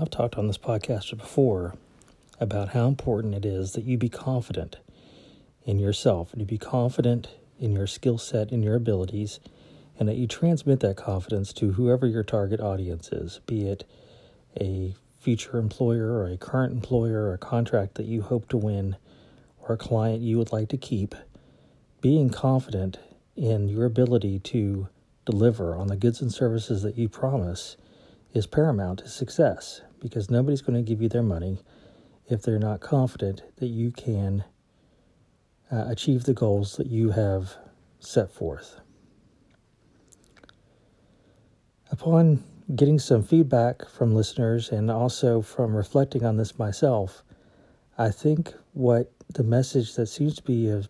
I've 0.00 0.10
talked 0.10 0.36
on 0.36 0.46
this 0.46 0.58
podcast 0.58 1.16
before 1.18 1.74
about 2.38 2.68
how 2.68 2.86
important 2.86 3.34
it 3.34 3.44
is 3.44 3.72
that 3.72 3.82
you 3.82 3.98
be 3.98 4.08
confident 4.08 4.76
in 5.64 5.80
yourself 5.80 6.32
and 6.32 6.40
you 6.40 6.46
be 6.46 6.56
confident 6.56 7.30
in 7.58 7.72
your 7.72 7.88
skill 7.88 8.16
set 8.16 8.52
and 8.52 8.62
your 8.62 8.76
abilities, 8.76 9.40
and 9.98 10.08
that 10.08 10.14
you 10.14 10.28
transmit 10.28 10.78
that 10.80 10.96
confidence 10.96 11.52
to 11.54 11.72
whoever 11.72 12.06
your 12.06 12.22
target 12.22 12.60
audience 12.60 13.08
is, 13.10 13.40
be 13.46 13.66
it 13.66 13.82
a 14.60 14.94
future 15.18 15.58
employer 15.58 16.12
or 16.12 16.28
a 16.28 16.36
current 16.36 16.72
employer 16.72 17.24
or 17.24 17.32
a 17.32 17.38
contract 17.38 17.96
that 17.96 18.06
you 18.06 18.22
hope 18.22 18.48
to 18.50 18.56
win 18.56 18.94
or 19.58 19.74
a 19.74 19.78
client 19.78 20.22
you 20.22 20.38
would 20.38 20.52
like 20.52 20.68
to 20.68 20.76
keep. 20.76 21.16
Being 22.00 22.30
confident 22.30 23.00
in 23.34 23.66
your 23.66 23.84
ability 23.84 24.38
to 24.38 24.86
deliver 25.26 25.74
on 25.74 25.88
the 25.88 25.96
goods 25.96 26.20
and 26.20 26.32
services 26.32 26.82
that 26.82 26.96
you 26.96 27.08
promise 27.08 27.76
is 28.32 28.46
paramount 28.46 29.00
to 29.00 29.08
success 29.08 29.80
because 30.00 30.30
nobody's 30.30 30.62
going 30.62 30.82
to 30.82 30.88
give 30.88 31.02
you 31.02 31.08
their 31.08 31.22
money 31.22 31.58
if 32.28 32.42
they're 32.42 32.58
not 32.58 32.80
confident 32.80 33.42
that 33.56 33.68
you 33.68 33.90
can 33.90 34.44
uh, 35.70 35.84
achieve 35.88 36.24
the 36.24 36.34
goals 36.34 36.76
that 36.76 36.86
you 36.86 37.10
have 37.10 37.56
set 38.00 38.30
forth. 38.30 38.80
Upon 41.90 42.42
getting 42.74 42.98
some 42.98 43.22
feedback 43.22 43.88
from 43.88 44.14
listeners 44.14 44.70
and 44.70 44.90
also 44.90 45.40
from 45.40 45.74
reflecting 45.74 46.24
on 46.24 46.36
this 46.36 46.58
myself, 46.58 47.22
I 47.96 48.10
think 48.10 48.52
what 48.74 49.10
the 49.34 49.42
message 49.42 49.94
that 49.94 50.06
seems 50.06 50.36
to 50.36 50.42
be 50.42 50.70
uh, 50.70 50.82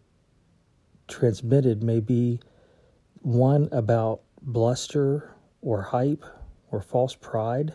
transmitted 1.06 1.82
may 1.82 2.00
be 2.00 2.40
one 3.22 3.68
about 3.72 4.20
bluster 4.42 5.30
or 5.62 5.82
hype 5.82 6.24
or 6.70 6.80
false 6.80 7.14
pride. 7.14 7.74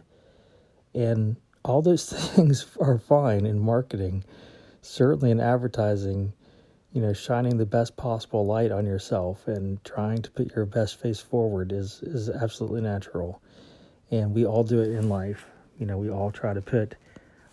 And 0.93 1.38
all 1.63 1.81
those 1.81 2.09
things 2.35 2.65
are 2.79 2.97
fine 2.97 3.45
in 3.45 3.59
marketing, 3.59 4.23
certainly 4.81 5.31
in 5.31 5.39
advertising, 5.39 6.33
you 6.91 7.02
know, 7.02 7.13
shining 7.13 7.58
the 7.58 7.66
best 7.66 7.97
possible 7.97 8.45
light 8.45 8.72
on 8.72 8.86
yourself 8.86 9.47
and 9.47 9.83
trying 9.83 10.21
to 10.21 10.31
put 10.31 10.55
your 10.55 10.66
best 10.66 10.99
face 10.99 11.19
forward 11.19 11.71
is, 11.71 12.02
is 12.03 12.30
absolutely 12.30 12.81
natural. 12.81 13.41
And 14.11 14.33
we 14.33 14.45
all 14.45 14.64
do 14.64 14.81
it 14.81 14.91
in 14.91 15.09
life. 15.09 15.45
You 15.80 15.88
know, 15.88 15.97
we 15.97 16.09
all 16.09 16.31
try 16.31 16.53
to 16.53 16.61
put 16.61 16.95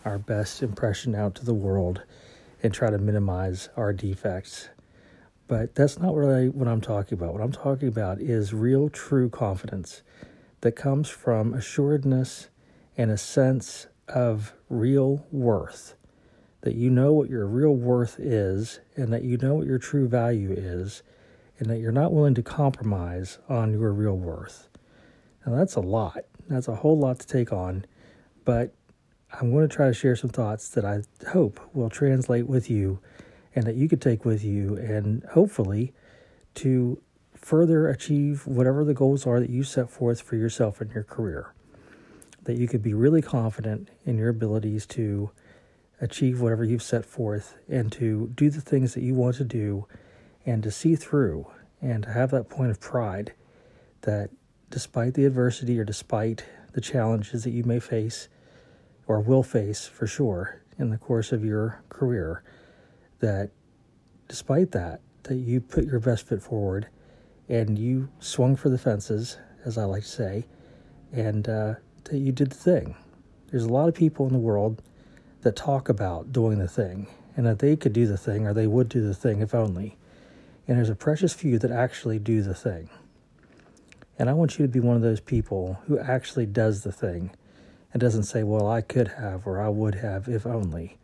our 0.04 0.18
best 0.18 0.62
impression 0.62 1.14
out 1.14 1.34
to 1.36 1.44
the 1.44 1.54
world 1.54 2.02
and 2.62 2.72
try 2.72 2.90
to 2.90 2.98
minimize 2.98 3.70
our 3.76 3.92
defects. 3.92 4.68
But 5.48 5.74
that's 5.74 5.98
not 5.98 6.14
really 6.14 6.48
what 6.48 6.68
I'm 6.68 6.80
talking 6.80 7.18
about. 7.18 7.32
What 7.32 7.42
I'm 7.42 7.52
talking 7.52 7.88
about 7.88 8.20
is 8.20 8.52
real, 8.52 8.88
true 8.88 9.28
confidence 9.28 10.02
that 10.60 10.72
comes 10.72 11.08
from 11.08 11.54
assuredness 11.54 12.48
and 12.96 13.10
a 13.10 13.18
sense 13.18 13.86
of 14.08 14.52
real 14.68 15.26
worth. 15.30 15.94
That 16.62 16.74
you 16.74 16.90
know 16.90 17.12
what 17.12 17.30
your 17.30 17.46
real 17.46 17.74
worth 17.74 18.18
is, 18.18 18.80
and 18.96 19.12
that 19.12 19.24
you 19.24 19.38
know 19.38 19.54
what 19.54 19.66
your 19.66 19.78
true 19.78 20.08
value 20.08 20.52
is, 20.52 21.02
and 21.58 21.70
that 21.70 21.78
you're 21.78 21.92
not 21.92 22.12
willing 22.12 22.34
to 22.34 22.42
compromise 22.42 23.38
on 23.48 23.72
your 23.72 23.92
real 23.92 24.16
worth. 24.16 24.68
Now, 25.46 25.56
that's 25.56 25.74
a 25.74 25.80
lot. 25.80 26.24
That's 26.48 26.68
a 26.68 26.74
whole 26.74 26.98
lot 26.98 27.18
to 27.20 27.26
take 27.26 27.52
on, 27.52 27.86
but 28.44 28.74
I'm 29.32 29.52
going 29.52 29.66
to 29.66 29.74
try 29.74 29.86
to 29.86 29.94
share 29.94 30.16
some 30.16 30.30
thoughts 30.30 30.68
that 30.70 30.84
I 30.84 31.02
hope 31.28 31.60
will 31.72 31.88
translate 31.88 32.46
with 32.46 32.68
you 32.68 32.98
and 33.54 33.64
that 33.64 33.76
you 33.76 33.88
could 33.88 34.00
take 34.00 34.24
with 34.24 34.44
you, 34.44 34.76
and 34.76 35.24
hopefully 35.32 35.92
to 36.56 37.00
further 37.34 37.88
achieve 37.88 38.46
whatever 38.46 38.84
the 38.84 38.94
goals 38.94 39.26
are 39.26 39.40
that 39.40 39.50
you 39.50 39.62
set 39.62 39.90
forth 39.90 40.20
for 40.20 40.36
yourself 40.36 40.82
in 40.82 40.90
your 40.90 41.04
career. 41.04 41.54
That 42.44 42.56
you 42.56 42.66
could 42.66 42.82
be 42.82 42.94
really 42.94 43.22
confident 43.22 43.90
in 44.04 44.16
your 44.16 44.30
abilities 44.30 44.86
to 44.86 45.30
achieve 46.00 46.40
whatever 46.40 46.64
you've 46.64 46.82
set 46.82 47.04
forth 47.04 47.56
and 47.68 47.92
to 47.92 48.32
do 48.34 48.48
the 48.48 48.60
things 48.60 48.94
that 48.94 49.02
you 49.02 49.14
want 49.14 49.36
to 49.36 49.44
do 49.44 49.86
and 50.46 50.62
to 50.62 50.70
see 50.70 50.96
through 50.96 51.46
and 51.82 52.04
to 52.04 52.10
have 52.10 52.30
that 52.30 52.48
point 52.48 52.70
of 52.70 52.80
pride 52.80 53.34
that 54.02 54.30
despite 54.70 55.14
the 55.14 55.26
adversity 55.26 55.78
or 55.78 55.84
despite 55.84 56.44
the 56.72 56.80
challenges 56.80 57.44
that 57.44 57.50
you 57.50 57.64
may 57.64 57.80
face 57.80 58.28
or 59.06 59.20
will 59.20 59.42
face 59.42 59.86
for 59.86 60.06
sure 60.06 60.62
in 60.78 60.90
the 60.90 60.98
course 60.98 61.32
of 61.32 61.44
your 61.44 61.82
career, 61.88 62.42
that 63.18 63.50
despite 64.28 64.70
that, 64.72 65.00
that 65.24 65.34
you 65.34 65.60
put 65.60 65.84
your 65.84 66.00
best 66.00 66.26
foot 66.26 66.42
forward 66.42 66.88
and 67.48 67.78
you 67.78 68.08
swung 68.20 68.56
for 68.56 68.68
the 68.68 68.78
fences, 68.78 69.36
as 69.64 69.76
I 69.76 69.84
like 69.84 70.04
to 70.04 70.08
say, 70.08 70.46
and 71.12 71.48
uh, 71.48 71.74
that 72.04 72.18
you 72.18 72.32
did 72.32 72.50
the 72.50 72.56
thing. 72.56 72.96
There's 73.50 73.64
a 73.64 73.72
lot 73.72 73.88
of 73.88 73.94
people 73.94 74.26
in 74.26 74.32
the 74.32 74.38
world 74.38 74.82
that 75.42 75.56
talk 75.56 75.88
about 75.88 76.32
doing 76.32 76.58
the 76.58 76.68
thing 76.68 77.08
and 77.36 77.46
that 77.46 77.58
they 77.58 77.76
could 77.76 77.92
do 77.92 78.06
the 78.06 78.18
thing 78.18 78.46
or 78.46 78.52
they 78.52 78.66
would 78.66 78.88
do 78.88 79.06
the 79.06 79.14
thing 79.14 79.40
if 79.40 79.54
only. 79.54 79.96
And 80.68 80.76
there's 80.76 80.90
a 80.90 80.94
precious 80.94 81.32
few 81.32 81.58
that 81.58 81.70
actually 81.70 82.18
do 82.18 82.42
the 82.42 82.54
thing. 82.54 82.90
And 84.18 84.28
I 84.28 84.34
want 84.34 84.58
you 84.58 84.66
to 84.66 84.72
be 84.72 84.80
one 84.80 84.96
of 84.96 85.02
those 85.02 85.20
people 85.20 85.80
who 85.86 85.98
actually 85.98 86.46
does 86.46 86.82
the 86.82 86.92
thing 86.92 87.30
and 87.92 88.00
doesn't 88.00 88.24
say, 88.24 88.42
well, 88.42 88.68
I 88.68 88.82
could 88.82 89.08
have 89.08 89.46
or 89.46 89.60
I 89.60 89.68
would 89.68 89.96
have 89.96 90.28
if 90.28 90.46
only. 90.46 90.98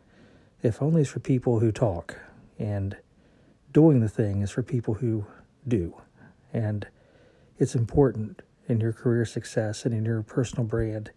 If 0.61 0.81
only 0.81 1.01
is 1.01 1.09
for 1.09 1.19
people 1.19 1.59
who 1.59 1.71
talk, 1.71 2.17
and 2.57 2.97
doing 3.73 3.99
the 3.99 4.09
thing 4.09 4.41
is 4.41 4.51
for 4.51 4.63
people 4.63 4.95
who 4.95 5.25
do. 5.67 5.95
And 6.53 6.87
it's 7.57 7.75
important 7.75 8.41
in 8.67 8.79
your 8.79 8.93
career 8.93 9.25
success 9.25 9.85
and 9.85 9.93
in 9.93 10.05
your 10.05 10.21
personal 10.21 10.65
brand 10.65 11.11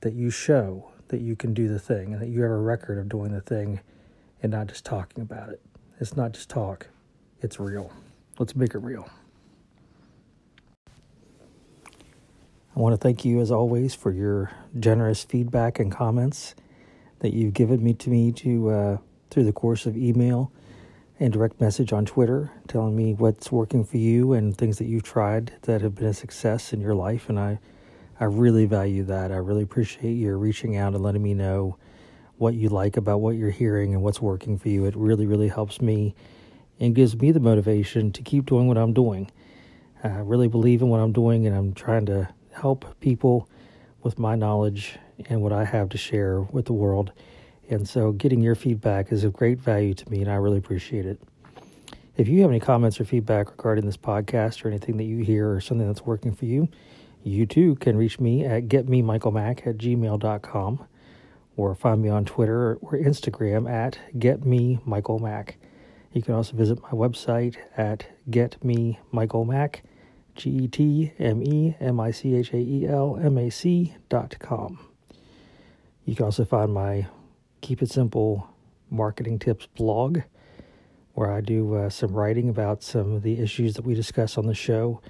that 0.00 0.12
you 0.12 0.30
show 0.30 0.90
that 1.08 1.20
you 1.20 1.36
can 1.36 1.54
do 1.54 1.68
the 1.68 1.78
thing 1.78 2.12
and 2.12 2.20
that 2.20 2.28
you 2.28 2.42
have 2.42 2.50
a 2.50 2.56
record 2.56 2.98
of 2.98 3.08
doing 3.08 3.32
the 3.32 3.40
thing 3.40 3.80
and 4.42 4.52
not 4.52 4.66
just 4.66 4.84
talking 4.84 5.22
about 5.22 5.48
it. 5.48 5.60
It's 6.00 6.16
not 6.16 6.32
just 6.32 6.50
talk, 6.50 6.88
it's 7.40 7.60
real. 7.60 7.92
Let's 8.38 8.56
make 8.56 8.74
it 8.74 8.78
real. 8.78 9.08
I 12.76 12.80
want 12.80 12.92
to 12.92 12.96
thank 12.96 13.24
you, 13.24 13.40
as 13.40 13.52
always, 13.52 13.94
for 13.94 14.10
your 14.10 14.50
generous 14.80 15.22
feedback 15.22 15.78
and 15.78 15.92
comments 15.92 16.56
that 17.20 17.32
you've 17.32 17.54
given 17.54 17.82
me 17.82 17.94
to 17.94 18.10
me 18.10 18.32
to 18.32 18.70
uh, 18.70 18.98
through 19.30 19.44
the 19.44 19.52
course 19.52 19.86
of 19.86 19.96
email 19.96 20.50
and 21.20 21.32
direct 21.32 21.60
message 21.60 21.92
on 21.92 22.04
Twitter, 22.04 22.50
telling 22.66 22.96
me 22.96 23.14
what's 23.14 23.52
working 23.52 23.84
for 23.84 23.98
you 23.98 24.32
and 24.32 24.56
things 24.56 24.78
that 24.78 24.86
you've 24.86 25.04
tried 25.04 25.52
that 25.62 25.80
have 25.80 25.94
been 25.94 26.06
a 26.06 26.14
success 26.14 26.72
in 26.72 26.80
your 26.80 26.94
life. 26.94 27.28
And 27.28 27.38
I, 27.38 27.60
I 28.18 28.24
really 28.24 28.66
value 28.66 29.04
that. 29.04 29.30
I 29.30 29.36
really 29.36 29.62
appreciate 29.62 30.14
your 30.14 30.36
reaching 30.36 30.76
out 30.76 30.94
and 30.94 31.02
letting 31.02 31.22
me 31.22 31.34
know 31.34 31.76
what 32.36 32.54
you 32.54 32.68
like 32.68 32.96
about 32.96 33.20
what 33.20 33.36
you're 33.36 33.50
hearing 33.50 33.94
and 33.94 34.02
what's 34.02 34.20
working 34.20 34.58
for 34.58 34.68
you. 34.68 34.86
It 34.86 34.96
really, 34.96 35.26
really 35.26 35.48
helps 35.48 35.80
me 35.80 36.14
and 36.80 36.94
gives 36.94 37.16
me 37.16 37.30
the 37.30 37.40
motivation 37.40 38.10
to 38.12 38.22
keep 38.22 38.46
doing 38.46 38.66
what 38.66 38.76
I'm 38.76 38.92
doing. 38.92 39.30
I 40.02 40.18
really 40.18 40.48
believe 40.48 40.82
in 40.82 40.88
what 40.88 41.00
I'm 41.00 41.12
doing, 41.12 41.46
and 41.46 41.56
I'm 41.56 41.72
trying 41.72 42.06
to 42.06 42.28
help 42.52 43.00
people 43.00 43.48
with 44.02 44.18
my 44.18 44.34
knowledge 44.34 44.98
and 45.28 45.40
what 45.40 45.52
I 45.52 45.64
have 45.64 45.88
to 45.90 45.98
share 45.98 46.40
with 46.40 46.66
the 46.66 46.72
world. 46.72 47.12
And 47.68 47.88
so 47.88 48.12
getting 48.12 48.40
your 48.40 48.54
feedback 48.54 49.10
is 49.12 49.24
of 49.24 49.32
great 49.32 49.58
value 49.58 49.94
to 49.94 50.10
me, 50.10 50.20
and 50.20 50.30
I 50.30 50.34
really 50.34 50.58
appreciate 50.58 51.06
it. 51.06 51.20
If 52.16 52.28
you 52.28 52.42
have 52.42 52.50
any 52.50 52.60
comments 52.60 53.00
or 53.00 53.04
feedback 53.04 53.50
regarding 53.50 53.86
this 53.86 53.96
podcast 53.96 54.64
or 54.64 54.68
anything 54.68 54.96
that 54.98 55.04
you 55.04 55.24
hear 55.24 55.52
or 55.52 55.60
something 55.60 55.86
that's 55.86 56.06
working 56.06 56.34
for 56.34 56.44
you, 56.44 56.68
you 57.22 57.46
too 57.46 57.74
can 57.76 57.96
reach 57.96 58.20
me 58.20 58.44
at 58.44 58.68
getmemichaelmack 58.68 59.66
at 59.66 59.78
gmail.com 59.78 60.86
or 61.56 61.74
find 61.74 62.02
me 62.02 62.08
on 62.08 62.24
Twitter 62.24 62.74
or 62.76 62.92
Instagram 62.92 63.70
at 63.70 63.98
getmemichaelmack. 64.16 65.54
You 66.12 66.22
can 66.22 66.34
also 66.34 66.56
visit 66.56 66.80
my 66.82 66.90
website 66.90 67.56
at 67.76 68.06
getmemichaelmack.com 68.30 69.90
G 70.34 70.50
E 70.50 70.68
T 70.68 71.12
M 71.18 71.42
E 71.42 71.76
M 71.80 72.00
I 72.00 72.10
C 72.10 72.34
H 72.34 72.52
A 72.52 72.56
E 72.56 72.86
L 72.86 73.16
M 73.20 73.38
A 73.38 73.50
C 73.50 73.94
dot 74.08 74.36
com. 74.38 74.78
You 76.04 76.14
can 76.14 76.26
also 76.26 76.44
find 76.44 76.72
my 76.72 77.06
Keep 77.64 77.80
It 77.80 77.90
Simple 77.90 78.46
Marketing 78.90 79.38
Tips 79.38 79.64
blog, 79.74 80.18
where 81.14 81.32
I 81.32 81.40
do 81.40 81.76
uh, 81.76 81.88
some 81.88 82.12
writing 82.12 82.50
about 82.50 82.82
some 82.82 83.14
of 83.14 83.22
the 83.22 83.40
issues 83.40 83.72
that 83.76 83.86
we 83.86 83.94
discuss 83.94 84.36
on 84.36 84.44
the 84.44 84.54
show, 84.54 85.00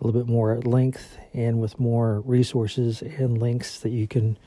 a 0.00 0.04
little 0.06 0.20
bit 0.20 0.30
more 0.30 0.52
at 0.52 0.68
length 0.68 1.18
and 1.34 1.60
with 1.60 1.80
more 1.80 2.20
resources 2.20 3.02
and 3.02 3.38
links 3.38 3.80
that 3.80 3.90
you 3.90 4.06
can 4.06 4.38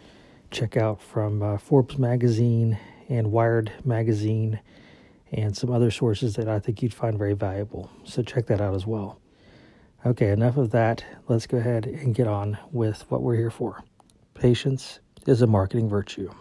check 0.51 0.78
out 0.78 1.01
from 1.01 1.44
uh, 1.44 1.57
Forbes 1.57 1.98
Magazine 1.98 2.80
and 3.10 3.30
Wired 3.30 3.74
Magazine 3.84 4.62
and 5.34 5.57
some 5.57 5.69
other 5.69 5.92
sources 5.92 6.38
that 6.38 6.48
I 6.48 6.60
think 6.60 6.81
you'd 6.81 6.94
find 6.94 7.18
very 7.18 7.34
valuable. 7.34 7.92
So 8.06 8.24
check 8.24 8.46
that 8.46 8.62
out 8.62 8.74
as 8.74 8.88
well. 8.88 9.19
Okay, 10.06 10.30
enough 10.30 10.56
of 10.56 10.72
that. 10.72 11.04
Let's 11.28 11.48
go 11.48 11.57
ahead 11.57 11.88
and 11.88 12.16
get 12.16 12.28
on 12.28 12.57
with 12.72 13.04
what 13.12 13.22
we're 13.22 13.36
here 13.36 13.51
for. 13.51 13.84
Patience 14.34 15.01
is 15.28 15.42
a 15.42 15.48
marketing 15.48 15.89
virtue. 15.89 16.34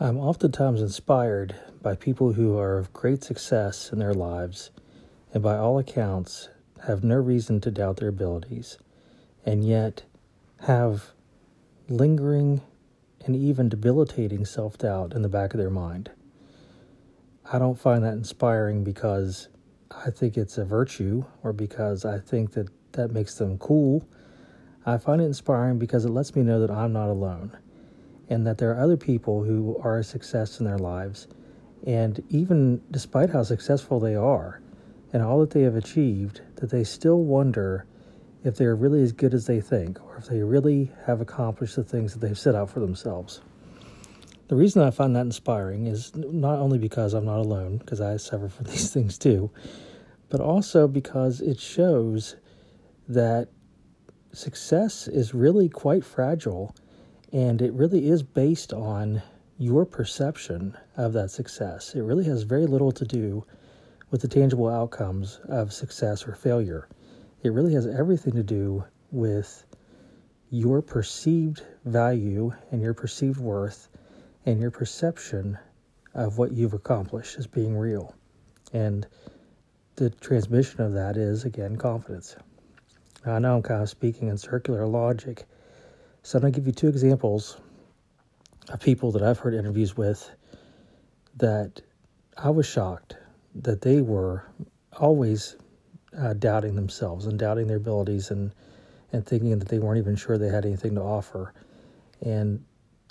I'm 0.00 0.16
oftentimes 0.16 0.80
inspired 0.80 1.56
by 1.82 1.96
people 1.96 2.34
who 2.34 2.56
are 2.56 2.78
of 2.78 2.92
great 2.92 3.24
success 3.24 3.90
in 3.90 3.98
their 3.98 4.14
lives 4.14 4.70
and, 5.34 5.42
by 5.42 5.56
all 5.56 5.76
accounts, 5.76 6.50
have 6.86 7.02
no 7.02 7.16
reason 7.16 7.60
to 7.62 7.72
doubt 7.72 7.96
their 7.96 8.10
abilities, 8.10 8.78
and 9.44 9.66
yet 9.66 10.04
have 10.60 11.06
lingering 11.88 12.60
and 13.26 13.34
even 13.34 13.68
debilitating 13.68 14.44
self 14.44 14.78
doubt 14.78 15.14
in 15.14 15.22
the 15.22 15.28
back 15.28 15.52
of 15.52 15.58
their 15.58 15.68
mind. 15.68 16.12
I 17.52 17.58
don't 17.58 17.80
find 17.80 18.04
that 18.04 18.12
inspiring 18.12 18.84
because 18.84 19.48
I 19.90 20.10
think 20.10 20.36
it's 20.36 20.58
a 20.58 20.64
virtue 20.64 21.24
or 21.42 21.52
because 21.52 22.04
I 22.04 22.20
think 22.20 22.52
that 22.52 22.68
that 22.92 23.10
makes 23.10 23.34
them 23.34 23.58
cool. 23.58 24.08
I 24.86 24.96
find 24.98 25.20
it 25.20 25.24
inspiring 25.24 25.80
because 25.80 26.04
it 26.04 26.10
lets 26.10 26.36
me 26.36 26.44
know 26.44 26.60
that 26.60 26.70
I'm 26.70 26.92
not 26.92 27.08
alone 27.08 27.58
and 28.28 28.46
that 28.46 28.58
there 28.58 28.70
are 28.70 28.80
other 28.80 28.96
people 28.96 29.42
who 29.42 29.78
are 29.82 29.98
a 29.98 30.04
success 30.04 30.60
in 30.60 30.66
their 30.66 30.78
lives. 30.78 31.28
And 31.86 32.22
even 32.28 32.82
despite 32.90 33.30
how 33.30 33.42
successful 33.42 34.00
they 34.00 34.14
are 34.14 34.60
and 35.12 35.22
all 35.22 35.40
that 35.40 35.50
they 35.50 35.62
have 35.62 35.76
achieved, 35.76 36.42
that 36.56 36.70
they 36.70 36.84
still 36.84 37.22
wonder 37.22 37.86
if 38.44 38.56
they're 38.56 38.76
really 38.76 39.02
as 39.02 39.12
good 39.12 39.34
as 39.34 39.46
they 39.46 39.60
think 39.60 40.02
or 40.04 40.16
if 40.16 40.26
they 40.26 40.42
really 40.42 40.90
have 41.06 41.20
accomplished 41.20 41.76
the 41.76 41.84
things 41.84 42.12
that 42.12 42.20
they've 42.20 42.38
set 42.38 42.54
out 42.54 42.70
for 42.70 42.80
themselves. 42.80 43.40
The 44.48 44.56
reason 44.56 44.82
I 44.82 44.90
find 44.90 45.14
that 45.14 45.20
inspiring 45.20 45.86
is 45.86 46.14
not 46.14 46.58
only 46.58 46.78
because 46.78 47.12
I'm 47.12 47.26
not 47.26 47.38
alone, 47.38 47.76
because 47.78 48.00
I 48.00 48.16
suffer 48.16 48.48
from 48.48 48.66
these 48.70 48.92
things 48.92 49.18
too, 49.18 49.50
but 50.30 50.40
also 50.40 50.88
because 50.88 51.40
it 51.40 51.58
shows 51.58 52.36
that 53.08 53.48
success 54.32 55.08
is 55.08 55.34
really 55.34 55.68
quite 55.68 56.04
fragile 56.04 56.74
and 57.32 57.60
it 57.60 57.72
really 57.72 58.08
is 58.08 58.22
based 58.22 58.72
on 58.72 59.22
your 59.58 59.84
perception 59.84 60.76
of 60.96 61.12
that 61.12 61.30
success. 61.30 61.94
It 61.94 62.02
really 62.02 62.24
has 62.24 62.42
very 62.42 62.66
little 62.66 62.92
to 62.92 63.04
do 63.04 63.44
with 64.10 64.22
the 64.22 64.28
tangible 64.28 64.68
outcomes 64.68 65.40
of 65.48 65.72
success 65.72 66.26
or 66.26 66.34
failure. 66.34 66.88
It 67.42 67.50
really 67.52 67.74
has 67.74 67.86
everything 67.86 68.34
to 68.34 68.42
do 68.42 68.84
with 69.10 69.64
your 70.50 70.80
perceived 70.80 71.62
value 71.84 72.52
and 72.70 72.80
your 72.80 72.94
perceived 72.94 73.38
worth 73.38 73.88
and 74.46 74.60
your 74.60 74.70
perception 74.70 75.58
of 76.14 76.38
what 76.38 76.52
you've 76.52 76.72
accomplished 76.72 77.38
as 77.38 77.46
being 77.46 77.76
real. 77.76 78.14
And 78.72 79.06
the 79.96 80.10
transmission 80.10 80.80
of 80.80 80.94
that 80.94 81.16
is, 81.16 81.44
again, 81.44 81.76
confidence. 81.76 82.36
Now, 83.26 83.34
I 83.34 83.38
know 83.40 83.56
I'm 83.56 83.62
kind 83.62 83.82
of 83.82 83.90
speaking 83.90 84.28
in 84.28 84.38
circular 84.38 84.86
logic, 84.86 85.44
so 86.22 86.36
I'm 86.38 86.42
going 86.42 86.52
to 86.52 86.60
give 86.60 86.66
you 86.66 86.72
two 86.72 86.88
examples 86.88 87.58
of 88.68 88.80
people 88.80 89.12
that 89.12 89.22
I've 89.22 89.38
heard 89.38 89.54
interviews 89.54 89.96
with 89.96 90.30
that 91.36 91.80
I 92.36 92.50
was 92.50 92.66
shocked 92.66 93.16
that 93.54 93.80
they 93.80 94.00
were 94.00 94.44
always 94.98 95.56
uh, 96.16 96.34
doubting 96.34 96.74
themselves 96.74 97.26
and 97.26 97.38
doubting 97.38 97.66
their 97.66 97.76
abilities 97.76 98.30
and 98.30 98.52
and 99.12 99.24
thinking 99.24 99.58
that 99.58 99.68
they 99.68 99.78
weren't 99.78 99.98
even 99.98 100.16
sure 100.16 100.36
they 100.36 100.48
had 100.48 100.66
anything 100.66 100.94
to 100.94 101.00
offer. 101.00 101.54
And 102.20 102.62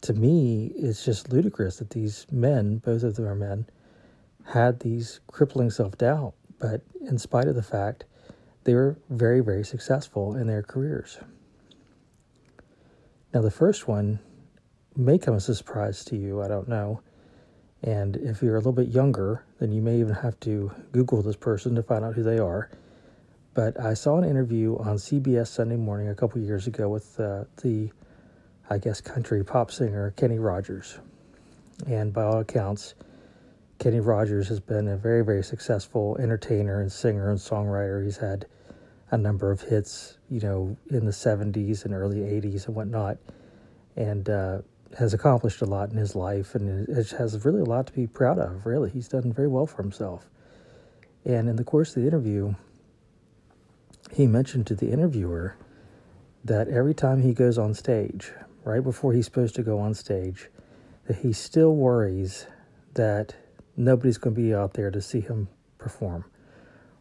to 0.01 0.13
me, 0.13 0.71
it's 0.75 1.03
just 1.03 1.33
ludicrous 1.33 1.77
that 1.77 1.89
these 1.89 2.27
men, 2.31 2.77
both 2.77 3.01
of 3.03 3.15
them 3.15 3.25
are 3.27 3.35
men, 3.35 3.65
had 4.45 4.79
these 4.79 5.19
crippling 5.27 5.71
self 5.71 5.97
doubt, 5.97 6.33
but 6.59 6.81
in 7.01 7.17
spite 7.17 7.47
of 7.47 7.55
the 7.55 7.63
fact, 7.63 8.05
they 8.63 8.73
were 8.73 8.97
very, 9.09 9.39
very 9.39 9.63
successful 9.63 10.35
in 10.35 10.47
their 10.47 10.61
careers. 10.61 11.17
Now, 13.37 13.43
the 13.43 13.51
first 13.51 13.87
one 13.87 14.17
may 14.95 15.19
come 15.19 15.35
as 15.35 15.47
a 15.47 15.53
surprise 15.53 16.03
to 16.05 16.17
you, 16.17 16.41
I 16.41 16.47
don't 16.47 16.67
know. 16.67 17.01
And 17.83 18.15
if 18.15 18.41
you're 18.41 18.55
a 18.55 18.57
little 18.57 18.71
bit 18.71 18.87
younger, 18.87 19.43
then 19.59 19.71
you 19.71 19.79
may 19.79 19.99
even 19.99 20.15
have 20.15 20.39
to 20.39 20.71
Google 20.91 21.21
this 21.21 21.35
person 21.35 21.75
to 21.75 21.83
find 21.83 22.03
out 22.03 22.15
who 22.15 22.23
they 22.23 22.39
are. 22.39 22.71
But 23.53 23.79
I 23.79 23.93
saw 23.93 24.17
an 24.17 24.23
interview 24.23 24.75
on 24.79 24.95
CBS 24.95 25.49
Sunday 25.49 25.75
Morning 25.75 26.09
a 26.09 26.15
couple 26.15 26.41
years 26.41 26.65
ago 26.65 26.89
with 26.89 27.19
uh, 27.19 27.43
the 27.61 27.91
I 28.71 28.79
guess, 28.79 29.01
country 29.01 29.45
pop 29.45 29.69
singer 29.69 30.15
Kenny 30.17 30.39
Rogers. 30.39 30.97
And 31.85 32.11
by 32.11 32.23
all 32.23 32.39
accounts, 32.39 32.95
Kenny 33.77 33.99
Rogers 33.99 34.47
has 34.47 34.59
been 34.59 34.87
a 34.87 34.97
very, 34.97 35.23
very 35.23 35.43
successful 35.43 36.17
entertainer 36.19 36.81
and 36.81 36.91
singer 36.91 37.29
and 37.29 37.37
songwriter. 37.37 38.03
He's 38.03 38.17
had 38.17 38.47
a 39.11 39.17
number 39.17 39.51
of 39.51 39.61
hits, 39.61 40.17
you 40.29 40.39
know, 40.39 40.77
in 40.89 41.05
the 41.05 41.11
70s 41.11 41.85
and 41.85 41.93
early 41.93 42.17
80s 42.19 42.67
and 42.67 42.75
whatnot, 42.75 43.17
and 43.95 44.29
uh, 44.29 44.59
has 44.97 45.13
accomplished 45.13 45.61
a 45.61 45.65
lot 45.65 45.89
in 45.91 45.97
his 45.97 46.15
life 46.15 46.55
and 46.55 46.87
has 46.95 47.45
really 47.45 47.61
a 47.61 47.65
lot 47.65 47.87
to 47.87 47.93
be 47.93 48.07
proud 48.07 48.39
of, 48.39 48.65
really. 48.65 48.89
He's 48.89 49.07
done 49.07 49.31
very 49.31 49.47
well 49.47 49.65
for 49.65 49.81
himself. 49.81 50.29
And 51.25 51.49
in 51.49 51.55
the 51.55 51.63
course 51.63 51.95
of 51.95 52.01
the 52.01 52.07
interview, 52.07 52.55
he 54.13 54.27
mentioned 54.27 54.67
to 54.67 54.75
the 54.75 54.91
interviewer 54.91 55.55
that 56.43 56.67
every 56.69 56.93
time 56.93 57.21
he 57.21 57.33
goes 57.33 57.57
on 57.57 57.73
stage, 57.73 58.31
right 58.63 58.83
before 58.83 59.13
he's 59.13 59.25
supposed 59.25 59.55
to 59.55 59.63
go 59.63 59.79
on 59.79 59.93
stage, 59.93 60.49
that 61.05 61.17
he 61.17 61.33
still 61.33 61.75
worries 61.75 62.47
that 62.93 63.35
nobody's 63.75 64.17
going 64.17 64.35
to 64.35 64.41
be 64.41 64.53
out 64.53 64.73
there 64.73 64.91
to 64.91 65.01
see 65.01 65.19
him 65.19 65.47
perform, 65.77 66.25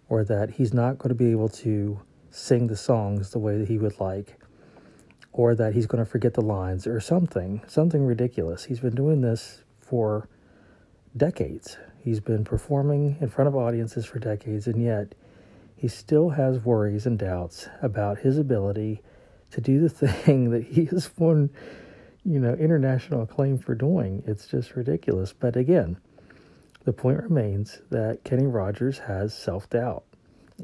or 0.09 0.25
that 0.25 0.51
he's 0.51 0.73
not 0.73 0.99
going 0.99 1.09
to 1.09 1.15
be 1.15 1.31
able 1.31 1.49
to 1.49 2.01
sing 2.31 2.67
the 2.67 2.77
songs 2.77 3.31
the 3.31 3.39
way 3.39 3.59
that 3.59 3.69
he 3.69 3.79
would 3.79 3.99
like, 3.99 4.39
or 5.33 5.55
that 5.55 5.75
he's 5.75 5.87
going 5.87 6.05
to 6.05 6.11
forget 6.11 6.35
the 6.35 6.41
lines, 6.41 6.87
or 6.87 7.01
something, 7.01 7.61
something 7.67 8.05
ridiculous. 8.05 8.65
He's 8.65 8.81
been 8.81 8.95
doing 8.95 9.21
this 9.21 9.63
for 9.81 10.29
decades. 11.17 11.77
He's 11.99 12.21
been 12.21 12.45
performing 12.45 13.17
in 13.21 13.29
front 13.29 13.49
of 13.49 13.57
audiences 13.57 14.07
for 14.07 14.19
decades, 14.19 14.67
and 14.67 14.83
yet 14.83 15.15
he 15.77 15.89
still 15.89 16.31
has 16.31 16.65
worries 16.65 17.07
and 17.07 17.19
doubts 17.19 17.69
about 17.83 18.19
his 18.19 18.39
ability 18.39 19.03
to 19.51 19.61
do 19.61 19.81
the 19.81 19.89
thing 19.91 20.51
that 20.51 20.65
he 20.65 20.87
has 20.87 21.11
won, 21.19 21.51
you 22.25 22.39
know, 22.39 22.55
international 22.55 23.23
acclaim 23.23 23.59
for 23.59 23.75
doing. 23.75 24.23
It's 24.27 24.47
just 24.47 24.77
ridiculous. 24.77 25.33
But 25.33 25.57
again, 25.57 25.99
the 26.87 26.93
point 26.93 27.21
remains 27.21 27.83
that 27.91 28.23
Kenny 28.23 28.47
Rogers 28.47 29.01
has 29.01 29.35
self 29.35 29.69
doubt. 29.69 30.05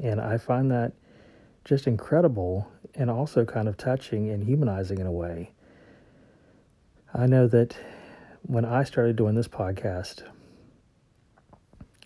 And 0.01 0.19
I 0.19 0.37
find 0.37 0.71
that 0.71 0.93
just 1.65 1.85
incredible 1.85 2.71
and 2.95 3.11
also 3.11 3.43
kind 3.45 3.67
of 3.67 3.75
touching 3.75 4.29
and 4.29 4.43
humanizing 4.43 4.99
in 4.99 5.05
a 5.05 5.11
way. 5.11 5.51
I 7.13 7.27
know 7.27 7.47
that 7.47 7.75
when 8.41 8.63
I 8.63 8.85
started 8.85 9.17
doing 9.17 9.35
this 9.35 9.49
podcast, 9.49 10.23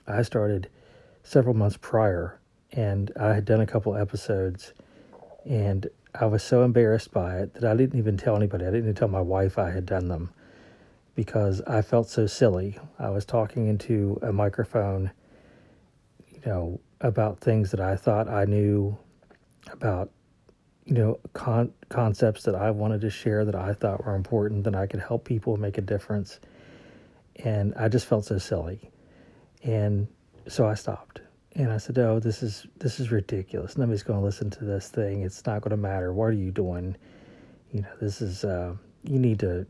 I 0.07 0.23
started 0.23 0.69
several 1.23 1.53
months 1.53 1.77
prior 1.77 2.39
and 2.71 3.11
I 3.19 3.33
had 3.33 3.45
done 3.45 3.61
a 3.61 3.67
couple 3.67 3.95
episodes 3.95 4.73
and 5.45 5.87
I 6.19 6.25
was 6.25 6.41
so 6.41 6.63
embarrassed 6.63 7.11
by 7.11 7.37
it 7.37 7.53
that 7.53 7.65
I 7.65 7.75
didn't 7.75 7.99
even 7.99 8.17
tell 8.17 8.35
anybody. 8.35 8.65
I 8.65 8.69
didn't 8.69 8.85
even 8.85 8.95
tell 8.95 9.09
my 9.09 9.21
wife 9.21 9.59
I 9.59 9.69
had 9.69 9.85
done 9.85 10.07
them 10.07 10.31
because 11.17 11.61
I 11.61 11.81
felt 11.81 12.07
so 12.07 12.27
silly. 12.27 12.77
I 12.99 13.09
was 13.09 13.25
talking 13.25 13.67
into 13.67 14.19
a 14.21 14.31
microphone, 14.31 15.09
you 16.29 16.39
know, 16.45 16.79
about 17.01 17.39
things 17.39 17.71
that 17.71 17.79
I 17.79 17.95
thought 17.95 18.29
I 18.29 18.45
knew 18.45 18.95
about, 19.71 20.11
you 20.85 20.93
know, 20.93 21.19
con- 21.33 21.73
concepts 21.89 22.43
that 22.43 22.53
I 22.53 22.69
wanted 22.69 23.01
to 23.01 23.09
share 23.09 23.45
that 23.45 23.55
I 23.55 23.73
thought 23.73 24.05
were 24.05 24.13
important, 24.13 24.63
that 24.65 24.75
I 24.75 24.85
could 24.85 24.99
help 24.99 25.25
people 25.25 25.57
make 25.57 25.79
a 25.79 25.81
difference. 25.81 26.39
And 27.37 27.73
I 27.73 27.87
just 27.87 28.05
felt 28.05 28.25
so 28.25 28.37
silly. 28.37 28.91
And 29.63 30.07
so 30.47 30.67
I 30.67 30.75
stopped. 30.75 31.21
And 31.55 31.73
I 31.73 31.77
said, 31.77 31.97
"Oh, 31.97 32.19
this 32.19 32.43
is 32.43 32.67
this 32.77 32.99
is 32.99 33.11
ridiculous. 33.11 33.75
Nobody's 33.75 34.03
going 34.03 34.19
to 34.19 34.23
listen 34.23 34.51
to 34.51 34.63
this 34.63 34.89
thing. 34.89 35.23
It's 35.23 35.43
not 35.47 35.61
going 35.63 35.71
to 35.71 35.77
matter. 35.77 36.13
What 36.13 36.25
are 36.25 36.31
you 36.33 36.51
doing? 36.51 36.95
You 37.71 37.81
know, 37.81 37.89
this 37.99 38.21
is 38.21 38.43
uh, 38.43 38.75
you 39.03 39.17
need 39.17 39.39
to 39.39 39.65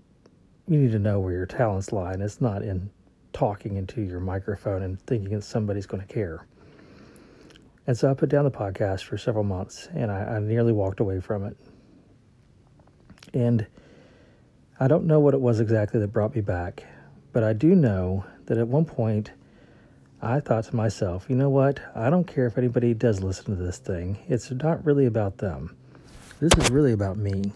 you 0.67 0.79
need 0.79 0.91
to 0.91 0.99
know 0.99 1.19
where 1.19 1.33
your 1.33 1.45
talents 1.45 1.91
lie, 1.91 2.13
and 2.13 2.21
it's 2.21 2.41
not 2.41 2.61
in 2.61 2.89
talking 3.33 3.77
into 3.77 4.01
your 4.01 4.19
microphone 4.19 4.81
and 4.83 5.01
thinking 5.01 5.35
that 5.35 5.43
somebody's 5.43 5.85
going 5.85 6.05
to 6.05 6.13
care." 6.13 6.45
And 7.87 7.97
so 7.97 8.11
I 8.11 8.13
put 8.13 8.29
down 8.29 8.43
the 8.43 8.51
podcast 8.51 9.03
for 9.03 9.17
several 9.17 9.45
months, 9.45 9.87
and 9.93 10.11
I, 10.11 10.35
I 10.35 10.39
nearly 10.39 10.73
walked 10.73 10.99
away 10.99 11.21
from 11.21 11.45
it. 11.45 11.57
And 13.33 13.65
I 14.79 14.87
don't 14.87 15.05
know 15.05 15.19
what 15.19 15.33
it 15.33 15.41
was 15.41 15.59
exactly 15.59 15.99
that 16.01 16.09
brought 16.09 16.35
me 16.35 16.41
back, 16.41 16.83
but 17.31 17.43
I 17.43 17.53
do 17.53 17.75
know 17.75 18.25
that 18.45 18.57
at 18.57 18.67
one 18.67 18.85
point 18.85 19.31
I 20.21 20.39
thought 20.39 20.65
to 20.65 20.75
myself, 20.75 21.27
you 21.29 21.35
know 21.35 21.49
what? 21.49 21.79
I 21.95 22.09
don't 22.09 22.25
care 22.27 22.47
if 22.47 22.57
anybody 22.57 22.93
does 22.93 23.21
listen 23.21 23.55
to 23.55 23.63
this 23.63 23.77
thing. 23.77 24.17
It's 24.27 24.51
not 24.51 24.83
really 24.85 25.05
about 25.05 25.37
them. 25.37 25.75
This 26.39 26.51
is 26.57 26.69
really 26.69 26.91
about 26.91 27.17
me. 27.17 27.53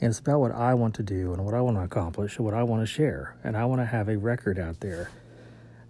And 0.00 0.10
it's 0.10 0.20
about 0.20 0.40
what 0.40 0.52
I 0.52 0.74
want 0.74 0.94
to 0.96 1.02
do 1.02 1.32
and 1.32 1.44
what 1.44 1.54
I 1.54 1.60
want 1.60 1.76
to 1.76 1.82
accomplish 1.82 2.36
and 2.36 2.44
what 2.44 2.54
I 2.54 2.62
want 2.62 2.82
to 2.82 2.86
share. 2.86 3.36
And 3.42 3.56
I 3.56 3.64
want 3.64 3.80
to 3.80 3.86
have 3.86 4.08
a 4.08 4.16
record 4.16 4.58
out 4.58 4.80
there 4.80 5.10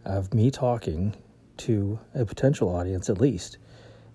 of 0.04 0.32
me 0.32 0.50
talking 0.50 1.14
to 1.58 1.98
a 2.14 2.24
potential 2.24 2.74
audience 2.74 3.10
at 3.10 3.20
least 3.20 3.58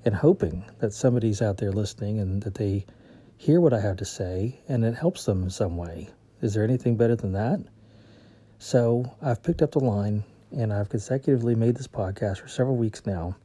and 0.05 0.15
hoping 0.15 0.65
that 0.79 0.93
somebody's 0.93 1.41
out 1.41 1.57
there 1.57 1.71
listening 1.71 2.19
and 2.19 2.41
that 2.43 2.55
they 2.55 2.85
hear 3.37 3.61
what 3.61 3.73
I 3.73 3.81
have 3.81 3.97
to 3.97 4.05
say 4.05 4.59
and 4.67 4.83
it 4.83 4.95
helps 4.95 5.25
them 5.25 5.43
in 5.43 5.49
some 5.49 5.77
way. 5.77 6.09
Is 6.41 6.53
there 6.53 6.63
anything 6.63 6.97
better 6.97 7.15
than 7.15 7.33
that? 7.33 7.59
So 8.57 9.13
I've 9.21 9.43
picked 9.43 9.61
up 9.61 9.71
the 9.71 9.79
line 9.79 10.23
and 10.51 10.71
I've 10.71 10.89
consecutively 10.89 11.55
made 11.55 11.75
this 11.75 11.87
podcast 11.87 12.39
for 12.39 12.47
several 12.47 12.75
weeks 12.75 13.05
now. 13.05 13.35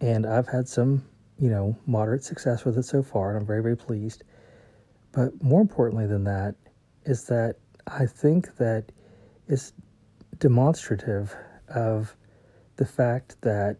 And 0.00 0.26
I've 0.26 0.48
had 0.48 0.68
some, 0.68 1.04
you 1.38 1.48
know, 1.48 1.76
moderate 1.86 2.24
success 2.24 2.64
with 2.64 2.78
it 2.78 2.84
so 2.84 3.02
far, 3.02 3.30
and 3.30 3.38
I'm 3.38 3.46
very, 3.46 3.62
very 3.62 3.76
pleased. 3.76 4.24
But 5.12 5.42
more 5.42 5.60
importantly 5.60 6.06
than 6.06 6.24
that 6.24 6.54
is 7.04 7.24
that 7.24 7.56
I 7.86 8.06
think 8.06 8.56
that 8.56 8.90
it's 9.48 9.72
demonstrative 10.38 11.34
of 11.68 12.16
the 12.76 12.86
fact 12.86 13.40
that 13.42 13.76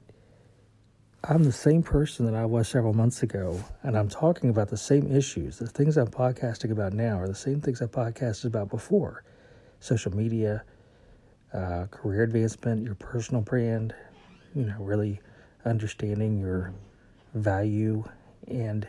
I'm 1.25 1.45
the 1.45 1.53
same 1.53 1.83
person 1.83 2.27
that 2.27 2.35
I 2.35 2.45
was 2.45 2.69
several 2.69 2.95
months 2.95 3.23
ago, 3.23 3.65
and 3.85 3.97
I'm 3.97 4.09
talking 4.09 4.51
about 4.51 4.69
the 4.69 4.77
same 4.77 5.15
issues. 5.15 5.59
The 5.59 5.69
things 5.69 5.97
I'm 5.97 6.09
podcasting 6.09 6.73
about 6.73 6.93
now 6.93 7.19
are 7.19 7.29
the 7.29 7.35
same 7.35 7.61
things 7.61 7.81
I 7.81 7.87
podcasted 7.87 8.47
about 8.47 8.69
before 8.71 9.23
social 9.79 10.15
media, 10.15 10.65
uh, 11.53 11.87
career 11.91 12.25
advancement, 12.25 12.83
your 12.83 12.97
personal 12.97 13.41
brand, 13.41 13.95
you 14.55 14.65
know, 14.65 14.77
really 14.81 15.21
understanding 15.65 16.39
your 16.39 16.73
value. 17.35 18.05
And 18.49 18.87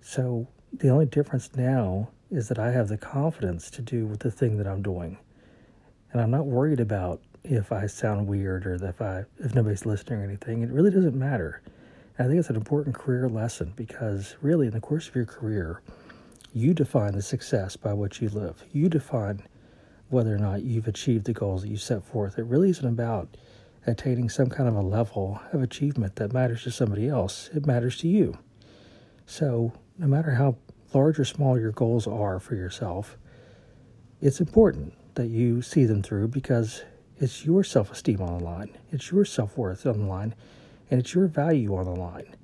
so 0.00 0.46
the 0.78 0.88
only 0.88 1.06
difference 1.06 1.50
now 1.56 2.08
is 2.30 2.48
that 2.48 2.58
I 2.58 2.70
have 2.70 2.88
the 2.88 2.98
confidence 2.98 3.70
to 3.70 3.82
do 3.82 4.06
with 4.06 4.20
the 4.20 4.30
thing 4.30 4.58
that 4.58 4.66
I'm 4.66 4.82
doing. 4.82 5.18
And 6.12 6.20
I'm 6.20 6.30
not 6.30 6.46
worried 6.46 6.80
about 6.80 7.20
if 7.44 7.72
I 7.72 7.86
sound 7.86 8.26
weird 8.26 8.66
or 8.66 8.74
if 8.74 9.00
I 9.00 9.24
if 9.38 9.54
nobody's 9.54 9.86
listening 9.86 10.20
or 10.20 10.24
anything. 10.24 10.62
It 10.62 10.70
really 10.70 10.90
doesn't 10.90 11.14
matter. 11.14 11.62
And 12.18 12.26
I 12.26 12.28
think 12.28 12.40
it's 12.40 12.50
an 12.50 12.56
important 12.56 12.94
career 12.94 13.28
lesson 13.28 13.72
because 13.76 14.36
really 14.40 14.66
in 14.66 14.72
the 14.72 14.80
course 14.80 15.08
of 15.08 15.14
your 15.14 15.26
career, 15.26 15.80
you 16.52 16.74
define 16.74 17.12
the 17.12 17.22
success 17.22 17.76
by 17.76 17.92
what 17.92 18.20
you 18.20 18.28
live. 18.28 18.64
You 18.72 18.88
define 18.88 19.42
whether 20.08 20.34
or 20.34 20.38
not 20.38 20.62
you've 20.62 20.88
achieved 20.88 21.24
the 21.26 21.32
goals 21.32 21.62
that 21.62 21.68
you 21.68 21.76
set 21.76 22.04
forth. 22.04 22.38
It 22.38 22.44
really 22.44 22.70
isn't 22.70 22.86
about 22.86 23.36
attaining 23.86 24.28
some 24.28 24.48
kind 24.48 24.68
of 24.68 24.74
a 24.74 24.82
level 24.82 25.40
of 25.52 25.62
achievement 25.62 26.16
that 26.16 26.32
matters 26.32 26.62
to 26.64 26.70
somebody 26.70 27.08
else. 27.08 27.50
It 27.54 27.66
matters 27.66 27.98
to 27.98 28.08
you. 28.08 28.38
So, 29.26 29.72
no 29.98 30.06
matter 30.06 30.32
how 30.32 30.56
large 30.96 31.18
or 31.18 31.24
small 31.26 31.58
your 31.58 31.72
goals 31.72 32.06
are 32.06 32.40
for 32.40 32.54
yourself, 32.54 33.18
it's 34.22 34.40
important 34.40 34.94
that 35.14 35.26
you 35.28 35.60
see 35.60 35.84
them 35.84 36.02
through 36.02 36.28
because 36.28 36.82
it's 37.18 37.44
your 37.44 37.62
self 37.62 37.92
esteem 37.92 38.22
on 38.22 38.38
the 38.38 38.44
line, 38.44 38.70
it's 38.90 39.10
your 39.10 39.24
self 39.24 39.58
worth 39.58 39.84
on 39.84 40.00
the 40.00 40.06
line, 40.06 40.34
and 40.90 40.98
it's 40.98 41.14
your 41.14 41.26
value 41.26 41.76
on 41.76 41.84
the 41.84 41.90
line. 41.90 42.34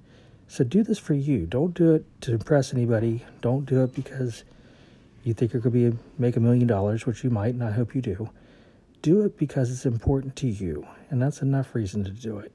So 0.48 0.64
do 0.64 0.82
this 0.82 0.98
for 0.98 1.14
you. 1.14 1.46
Don't 1.46 1.72
do 1.72 1.94
it 1.94 2.04
to 2.22 2.32
impress 2.32 2.74
anybody. 2.74 3.24
Don't 3.40 3.64
do 3.64 3.82
it 3.84 3.94
because 3.94 4.44
you 5.24 5.32
think 5.32 5.54
you're 5.54 5.62
going 5.62 5.92
to 5.92 5.98
make 6.18 6.36
a 6.36 6.40
million 6.40 6.66
dollars, 6.66 7.06
which 7.06 7.24
you 7.24 7.30
might, 7.30 7.54
and 7.54 7.64
I 7.64 7.70
hope 7.70 7.94
you 7.94 8.02
do. 8.02 8.28
Do 9.00 9.22
it 9.22 9.38
because 9.38 9.70
it's 9.70 9.86
important 9.86 10.36
to 10.36 10.46
you, 10.46 10.86
and 11.08 11.22
that's 11.22 11.40
enough 11.40 11.74
reason 11.74 12.04
to 12.04 12.10
do 12.10 12.38
it. 12.38 12.52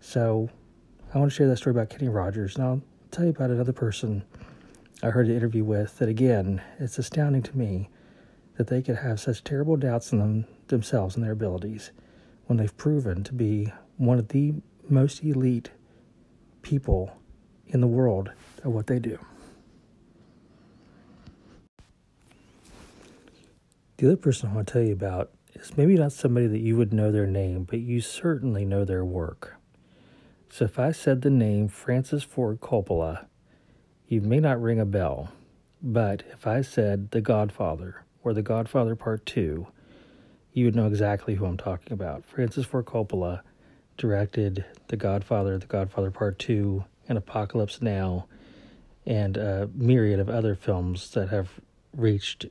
So 0.00 0.50
I 1.14 1.18
want 1.18 1.30
to 1.30 1.36
share 1.36 1.46
that 1.46 1.58
story 1.58 1.76
about 1.76 1.90
Kenny 1.90 2.08
Rogers, 2.08 2.56
and 2.56 2.64
I'll 2.64 2.82
tell 3.12 3.24
you 3.24 3.30
about 3.30 3.50
another 3.50 3.72
person 3.72 4.24
I 5.00 5.10
heard 5.10 5.26
an 5.26 5.36
interview 5.36 5.64
with 5.64 5.98
that 5.98 6.08
again, 6.08 6.62
it's 6.78 6.98
astounding 6.98 7.42
to 7.44 7.56
me 7.56 7.90
that 8.56 8.66
they 8.66 8.82
could 8.82 8.96
have 8.96 9.20
such 9.20 9.44
terrible 9.44 9.76
doubts 9.76 10.12
in 10.12 10.18
them, 10.18 10.46
themselves 10.68 11.14
and 11.14 11.24
their 11.24 11.32
abilities 11.32 11.92
when 12.46 12.58
they've 12.58 12.76
proven 12.76 13.24
to 13.24 13.32
be 13.32 13.72
one 13.96 14.18
of 14.18 14.28
the 14.28 14.54
most 14.88 15.22
elite 15.24 15.70
people 16.62 17.16
in 17.66 17.80
the 17.80 17.86
world 17.86 18.30
at 18.58 18.66
what 18.66 18.86
they 18.86 18.98
do. 18.98 19.18
The 23.96 24.08
other 24.08 24.16
person 24.16 24.48
I 24.48 24.54
want 24.54 24.68
to 24.68 24.72
tell 24.72 24.82
you 24.82 24.92
about 24.92 25.30
is 25.54 25.76
maybe 25.76 25.94
not 25.94 26.12
somebody 26.12 26.46
that 26.48 26.58
you 26.58 26.76
would 26.76 26.92
know 26.92 27.12
their 27.12 27.26
name, 27.26 27.64
but 27.64 27.78
you 27.78 28.00
certainly 28.00 28.64
know 28.64 28.84
their 28.84 29.04
work. 29.04 29.56
So 30.50 30.64
if 30.64 30.78
I 30.78 30.92
said 30.92 31.22
the 31.22 31.30
name 31.30 31.68
Francis 31.68 32.22
Ford 32.22 32.60
Coppola, 32.60 33.26
you 34.12 34.20
may 34.20 34.40
not 34.40 34.60
ring 34.60 34.78
a 34.78 34.84
bell. 34.84 35.32
But 35.82 36.22
if 36.30 36.46
I 36.46 36.60
said 36.60 37.12
The 37.12 37.22
Godfather 37.22 38.04
or 38.22 38.34
The 38.34 38.42
Godfather 38.42 38.94
Part 38.94 39.24
2, 39.24 39.66
you 40.52 40.64
would 40.66 40.76
know 40.76 40.86
exactly 40.86 41.34
who 41.34 41.46
I'm 41.46 41.56
talking 41.56 41.94
about. 41.94 42.26
Francis 42.26 42.66
Ford 42.66 42.84
Coppola 42.84 43.40
directed 43.96 44.66
The 44.88 44.98
Godfather, 44.98 45.56
The 45.56 45.66
Godfather 45.66 46.10
Part 46.10 46.38
2, 46.38 46.84
and 47.08 47.16
Apocalypse 47.16 47.80
Now, 47.80 48.26
and 49.06 49.38
a 49.38 49.70
myriad 49.74 50.20
of 50.20 50.28
other 50.28 50.54
films 50.54 51.12
that 51.12 51.30
have 51.30 51.48
reached 51.96 52.44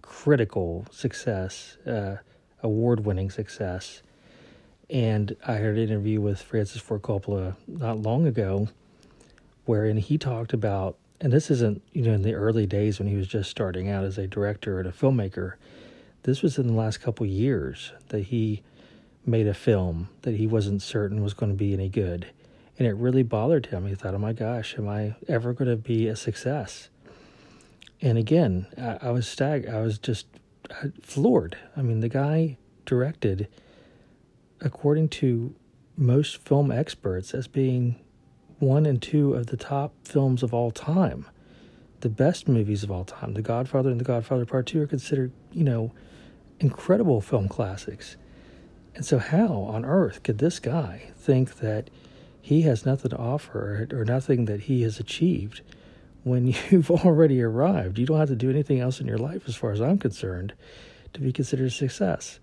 critical 0.00 0.86
success, 0.90 1.76
uh, 1.86 2.16
award 2.62 3.04
winning 3.04 3.30
success. 3.30 4.00
And 4.88 5.36
I 5.46 5.56
heard 5.56 5.76
an 5.76 5.82
interview 5.82 6.22
with 6.22 6.40
Francis 6.40 6.80
Ford 6.80 7.02
Coppola 7.02 7.56
not 7.68 7.98
long 7.98 8.26
ago 8.26 8.68
wherein 9.64 9.96
he 9.96 10.18
talked 10.18 10.52
about 10.52 10.96
and 11.20 11.32
this 11.32 11.50
isn't 11.50 11.82
you 11.92 12.02
know 12.02 12.12
in 12.12 12.22
the 12.22 12.34
early 12.34 12.66
days 12.66 12.98
when 12.98 13.08
he 13.08 13.16
was 13.16 13.26
just 13.26 13.50
starting 13.50 13.88
out 13.88 14.04
as 14.04 14.18
a 14.18 14.26
director 14.26 14.78
and 14.78 14.88
a 14.88 14.92
filmmaker 14.92 15.54
this 16.24 16.42
was 16.42 16.58
in 16.58 16.66
the 16.66 16.72
last 16.72 16.98
couple 16.98 17.26
years 17.26 17.92
that 18.08 18.24
he 18.24 18.62
made 19.26 19.46
a 19.46 19.54
film 19.54 20.08
that 20.22 20.34
he 20.34 20.46
wasn't 20.46 20.82
certain 20.82 21.22
was 21.22 21.34
going 21.34 21.52
to 21.52 21.56
be 21.56 21.72
any 21.72 21.88
good. 21.88 22.26
And 22.78 22.88
it 22.88 22.94
really 22.96 23.22
bothered 23.22 23.66
him. 23.66 23.86
He 23.86 23.94
thought 23.94 24.14
oh 24.14 24.18
my 24.18 24.32
gosh 24.32 24.74
am 24.78 24.88
i 24.88 25.14
ever 25.28 25.52
going 25.52 25.70
to 25.70 25.76
be 25.76 26.08
a 26.08 26.16
success? 26.16 26.88
And 28.00 28.18
again 28.18 28.66
i, 28.76 28.98
I 29.02 29.10
was 29.10 29.26
stag 29.26 29.66
i 29.66 29.80
was 29.80 29.98
just 29.98 30.26
uh, 30.70 30.88
floored. 31.02 31.56
I 31.76 31.82
mean 31.82 32.00
the 32.00 32.08
guy 32.08 32.56
directed 32.84 33.48
according 34.60 35.08
to 35.08 35.54
most 35.96 36.38
film 36.38 36.72
experts 36.72 37.34
as 37.34 37.46
being 37.46 37.96
one 38.58 38.86
and 38.86 39.00
two 39.00 39.34
of 39.34 39.46
the 39.46 39.56
top 39.56 39.92
films 40.04 40.42
of 40.42 40.54
all 40.54 40.70
time, 40.70 41.26
the 42.00 42.08
best 42.08 42.48
movies 42.48 42.82
of 42.82 42.90
all 42.90 43.04
time. 43.04 43.34
The 43.34 43.42
Godfather 43.42 43.90
and 43.90 44.00
The 44.00 44.04
Godfather 44.04 44.44
Part 44.44 44.66
2 44.66 44.82
are 44.82 44.86
considered, 44.86 45.32
you 45.52 45.64
know, 45.64 45.92
incredible 46.60 47.20
film 47.20 47.48
classics. 47.48 48.16
And 48.94 49.04
so, 49.04 49.18
how 49.18 49.52
on 49.52 49.84
earth 49.84 50.22
could 50.22 50.38
this 50.38 50.58
guy 50.58 51.10
think 51.16 51.56
that 51.56 51.90
he 52.40 52.62
has 52.62 52.86
nothing 52.86 53.10
to 53.10 53.16
offer 53.16 53.88
or 53.92 54.04
nothing 54.04 54.44
that 54.44 54.62
he 54.62 54.82
has 54.82 55.00
achieved 55.00 55.62
when 56.22 56.46
you've 56.70 56.90
already 56.90 57.42
arrived? 57.42 57.98
You 57.98 58.06
don't 58.06 58.18
have 58.18 58.28
to 58.28 58.36
do 58.36 58.50
anything 58.50 58.80
else 58.80 59.00
in 59.00 59.06
your 59.06 59.18
life, 59.18 59.48
as 59.48 59.56
far 59.56 59.72
as 59.72 59.80
I'm 59.80 59.98
concerned, 59.98 60.54
to 61.12 61.20
be 61.20 61.32
considered 61.32 61.66
a 61.66 61.70
success. 61.70 62.38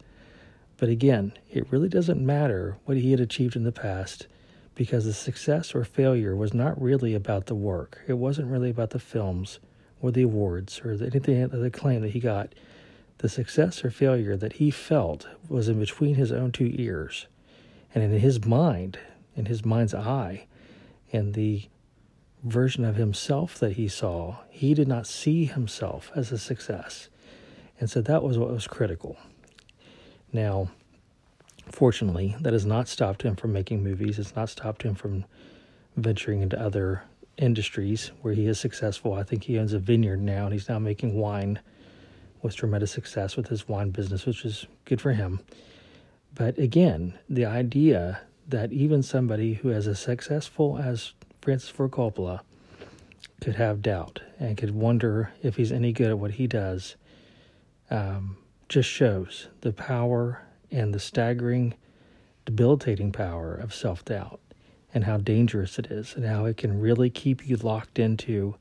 But 0.78 0.90
again, 0.90 1.34
it 1.50 1.72
really 1.72 1.90
doesn't 1.90 2.20
matter 2.20 2.78
what 2.86 2.98
he 2.98 3.12
had 3.12 3.20
achieved 3.20 3.56
in 3.56 3.64
the 3.64 3.72
past 3.72 4.28
because 4.76 5.06
the 5.06 5.14
success 5.14 5.76
or 5.76 5.84
failure 5.84 6.36
was 6.36 6.54
not 6.54 6.82
really 6.82 7.14
about 7.14 7.46
the 7.46 7.56
work. 7.56 8.02
It 8.08 8.14
wasn't 8.14 8.50
really 8.50 8.70
about 8.70 8.92
the 8.92 9.00
films 9.00 9.60
or 10.02 10.12
the 10.12 10.24
awards 10.24 10.82
or 10.84 10.92
anything 10.92 11.44
of 11.44 11.52
the 11.52 11.64
acclaim 11.64 12.02
that 12.02 12.12
he 12.12 12.20
got. 12.20 12.54
The 13.20 13.30
success 13.30 13.86
or 13.86 13.92
failure 13.92 14.36
that 14.38 14.54
he 14.54 14.72
felt 14.72 15.28
was 15.48 15.68
in 15.68 15.80
between 15.80 16.16
his 16.16 16.32
own 16.32 16.52
two 16.52 16.74
ears 16.76 17.28
and 17.94 18.04
in 18.04 18.12
his 18.20 18.46
mind, 18.46 18.98
in 19.36 19.46
his 19.46 19.66
mind's 19.66 19.94
eye, 19.94 20.48
and 21.12 21.34
the 21.34 21.64
version 22.44 22.86
of 22.86 22.96
himself 22.96 23.60
that 23.60 23.74
he 23.74 23.88
saw, 23.88 24.38
he 24.50 24.74
did 24.74 24.88
not 24.88 25.06
see 25.06 25.46
himself 25.46 26.12
as 26.16 26.32
a 26.32 26.38
success. 26.38 27.10
And 27.80 27.90
so 27.90 28.02
that 28.02 28.24
was 28.24 28.38
what 28.38 28.52
was 28.52 28.68
critical. 28.68 29.18
Now, 30.32 30.70
Fortunately, 31.72 32.36
that 32.42 32.54
has 32.54 32.66
not 32.66 32.88
stopped 32.88 33.24
him 33.24 33.36
from 33.36 33.54
making 33.54 33.84
movies. 33.84 34.20
It's 34.20 34.36
not 34.36 34.50
stopped 34.50 34.84
him 34.84 34.96
from 34.96 35.26
venturing 35.96 36.42
into 36.42 36.60
other 36.60 37.04
industries 37.38 38.12
where 38.22 38.34
he 38.34 38.46
is 38.48 38.60
successful. 38.60 39.14
I 39.14 39.24
think 39.24 39.44
he 39.44 39.58
owns 39.58 39.74
a 39.74 39.80
vineyard 39.80 40.22
now 40.22 40.46
and 40.46 40.54
he's 40.54 40.70
now 40.70 40.80
making 40.80 41.16
wine 41.16 41.60
with 42.42 42.56
tremendous 42.56 42.92
success 42.92 43.38
with 43.38 43.48
his 43.48 43.68
wine 43.68 43.92
business, 43.92 44.26
which 44.26 44.46
is 44.46 44.66
good 44.86 45.00
for 45.00 45.14
him. 45.14 45.40
But 46.34 46.58
again, 46.58 47.18
the 47.30 47.46
idea 47.46 48.22
that 48.48 48.72
even 48.72 49.04
somebody 49.04 49.54
who 49.54 49.70
is 49.70 49.88
as 49.88 50.00
successful 50.00 50.78
as 50.78 51.14
Francis 51.42 51.70
Ford 51.70 51.92
Coppola 51.92 52.42
could 53.42 53.56
have 53.56 53.82
doubt 53.82 54.22
and 54.40 54.58
could 54.58 54.72
wonder 54.72 55.32
if 55.42 55.56
he's 55.56 55.72
any 55.72 55.92
good 55.92 56.10
at 56.10 56.20
what 56.20 56.32
he 56.32 56.48
does 56.48 56.96
um, 57.90 58.38
just 58.70 58.90
shows 58.90 59.48
the 59.62 59.74
power 59.74 60.42
and 60.72 60.94
the 60.94 61.00
staggering, 61.00 61.74
debilitating 62.46 63.12
power 63.12 63.54
of 63.54 63.74
self 63.74 64.04
doubt 64.06 64.40
and 64.94 65.04
how 65.06 65.18
dangerous 65.18 65.80
it 65.80 65.88
is 65.88 66.16
and 66.16 66.26
how 66.26 66.46
it 66.46 66.58
can 66.58 66.80
really 66.80 67.10
keep 67.10 67.48
you 67.48 67.56
locked 67.58 68.00
into 68.00 68.56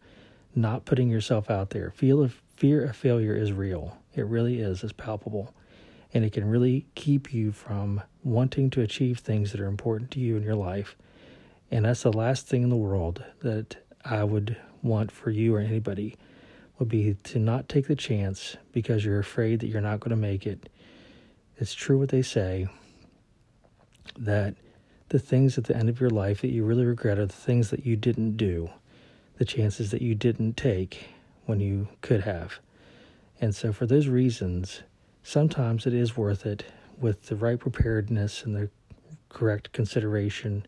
not 0.54 0.84
putting 0.84 1.08
yourself 1.08 1.50
out 1.50 1.70
there. 1.70 1.90
Feel 1.90 2.22
of 2.22 2.40
fear 2.56 2.84
of 2.84 2.96
failure 2.96 3.34
is 3.34 3.52
real. 3.52 3.96
It 4.14 4.26
really 4.26 4.60
is. 4.60 4.82
It's 4.82 4.92
palpable. 4.92 5.54
And 6.12 6.24
it 6.24 6.32
can 6.32 6.48
really 6.48 6.86
keep 6.96 7.32
you 7.32 7.52
from 7.52 8.02
wanting 8.24 8.68
to 8.70 8.80
achieve 8.80 9.18
things 9.18 9.52
that 9.52 9.60
are 9.60 9.66
important 9.66 10.10
to 10.12 10.20
you 10.20 10.36
in 10.36 10.42
your 10.42 10.56
life. 10.56 10.96
And 11.70 11.84
that's 11.84 12.02
the 12.02 12.12
last 12.12 12.46
thing 12.46 12.64
in 12.64 12.68
the 12.68 12.76
world 12.76 13.22
that 13.42 13.76
I 14.04 14.24
would 14.24 14.56
want 14.82 15.12
for 15.12 15.30
you 15.30 15.54
or 15.54 15.60
anybody 15.60 16.16
would 16.78 16.88
be 16.88 17.16
to 17.22 17.38
not 17.38 17.68
take 17.68 17.86
the 17.86 17.94
chance 17.94 18.56
because 18.72 19.04
you're 19.04 19.20
afraid 19.20 19.60
that 19.60 19.68
you're 19.68 19.80
not 19.80 20.00
going 20.00 20.10
to 20.10 20.16
make 20.16 20.46
it 20.46 20.68
it's 21.60 21.74
true 21.74 21.98
what 21.98 22.08
they 22.08 22.22
say 22.22 22.66
that 24.18 24.54
the 25.10 25.18
things 25.18 25.58
at 25.58 25.64
the 25.64 25.76
end 25.76 25.88
of 25.88 26.00
your 26.00 26.10
life 26.10 26.40
that 26.40 26.50
you 26.50 26.64
really 26.64 26.86
regret 26.86 27.18
are 27.18 27.26
the 27.26 27.32
things 27.32 27.70
that 27.70 27.84
you 27.84 27.96
didn't 27.96 28.36
do, 28.36 28.70
the 29.38 29.44
chances 29.44 29.90
that 29.90 30.00
you 30.00 30.14
didn't 30.14 30.56
take 30.56 31.10
when 31.44 31.60
you 31.60 31.88
could 32.00 32.22
have. 32.22 32.60
And 33.40 33.54
so, 33.54 33.72
for 33.72 33.86
those 33.86 34.08
reasons, 34.08 34.82
sometimes 35.22 35.86
it 35.86 35.94
is 35.94 36.16
worth 36.16 36.46
it 36.46 36.64
with 36.98 37.26
the 37.26 37.36
right 37.36 37.58
preparedness 37.58 38.42
and 38.44 38.54
the 38.54 38.70
correct 39.28 39.72
consideration 39.72 40.66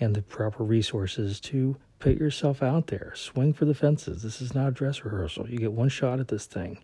and 0.00 0.14
the 0.14 0.22
proper 0.22 0.64
resources 0.64 1.40
to 1.40 1.76
put 1.98 2.18
yourself 2.18 2.62
out 2.62 2.88
there. 2.88 3.12
Swing 3.14 3.52
for 3.52 3.64
the 3.64 3.74
fences. 3.74 4.22
This 4.22 4.40
is 4.40 4.54
not 4.54 4.68
a 4.68 4.72
dress 4.72 5.04
rehearsal. 5.04 5.48
You 5.48 5.58
get 5.58 5.72
one 5.72 5.88
shot 5.88 6.20
at 6.20 6.28
this 6.28 6.46
thing. 6.46 6.78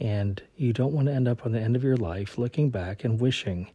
And 0.00 0.42
you 0.56 0.72
don't 0.72 0.92
want 0.92 1.06
to 1.08 1.14
end 1.14 1.28
up 1.28 1.46
on 1.46 1.52
the 1.52 1.60
end 1.60 1.76
of 1.76 1.84
your 1.84 1.96
life 1.96 2.38
looking 2.38 2.70
back 2.70 3.04
and 3.04 3.20
wishing 3.20 3.68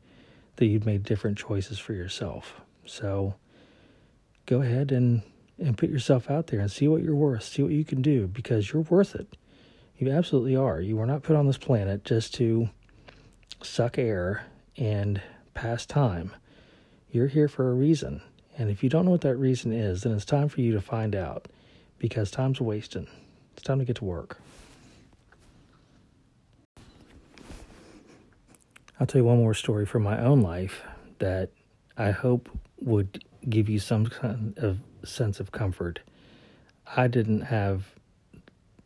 that 0.58 0.66
you'd 0.66 0.86
made 0.86 1.04
different 1.04 1.38
choices 1.38 1.80
for 1.80 1.94
yourself. 1.94 2.62
So 2.86 3.36
go 4.46 4.62
ahead 4.62 4.92
and, 4.92 5.22
and 5.58 5.78
put 5.78 5.90
yourself 5.90 6.30
out 6.30 6.48
there 6.48 6.60
and 6.60 6.72
see 6.72 6.88
what 6.88 7.04
you're 7.04 7.16
worth, 7.16 7.44
see 7.44 7.64
what 7.64 7.72
you 7.72 7.86
can 7.86 8.02
do 8.02 8.28
because 8.28 8.74
you're 8.74 8.82
worth 8.84 9.16
it. 9.16 9.38
You 9.98 10.12
absolutely 10.12 10.56
are. 10.56 10.82
You 10.82 10.98
were 10.98 11.06
not 11.06 11.24
put 11.24 11.36
on 11.36 11.48
this 11.48 11.58
planet 11.58 12.04
just 12.04 12.34
to 12.36 12.70
suck 13.64 13.98
air 13.98 14.46
and 14.76 15.22
pass 15.54 15.86
time. 15.86 16.34
You're 17.10 17.28
here 17.28 17.48
for 17.48 17.70
a 17.70 17.74
reason. 17.74 18.22
And 18.58 18.70
if 18.70 18.84
you 18.84 18.90
don't 18.90 19.06
know 19.06 19.12
what 19.12 19.22
that 19.22 19.38
reason 19.38 19.72
is, 19.72 20.04
then 20.04 20.14
it's 20.14 20.26
time 20.26 20.50
for 20.50 20.62
you 20.62 20.74
to 20.74 20.82
find 20.82 21.16
out 21.16 21.48
because 22.00 22.30
time's 22.30 22.62
wasting. 22.62 23.08
It's 23.54 23.64
time 23.64 23.80
to 23.80 23.86
get 23.86 23.98
to 23.98 24.06
work. 24.06 24.40
I'll 29.00 29.06
tell 29.06 29.22
you 29.22 29.26
one 29.26 29.38
more 29.38 29.54
story 29.54 29.86
from 29.86 30.04
my 30.04 30.20
own 30.20 30.42
life 30.42 30.82
that 31.20 31.50
I 31.98 32.12
hope 32.12 32.50
would 32.80 33.24
give 33.48 33.70
you 33.70 33.80
some 33.80 34.08
kind 34.08 34.58
of 34.58 34.80
sense 35.04 35.40
of 35.40 35.52
comfort. 35.52 36.00
I 36.96 37.08
didn't 37.08 37.42
have 37.42 37.86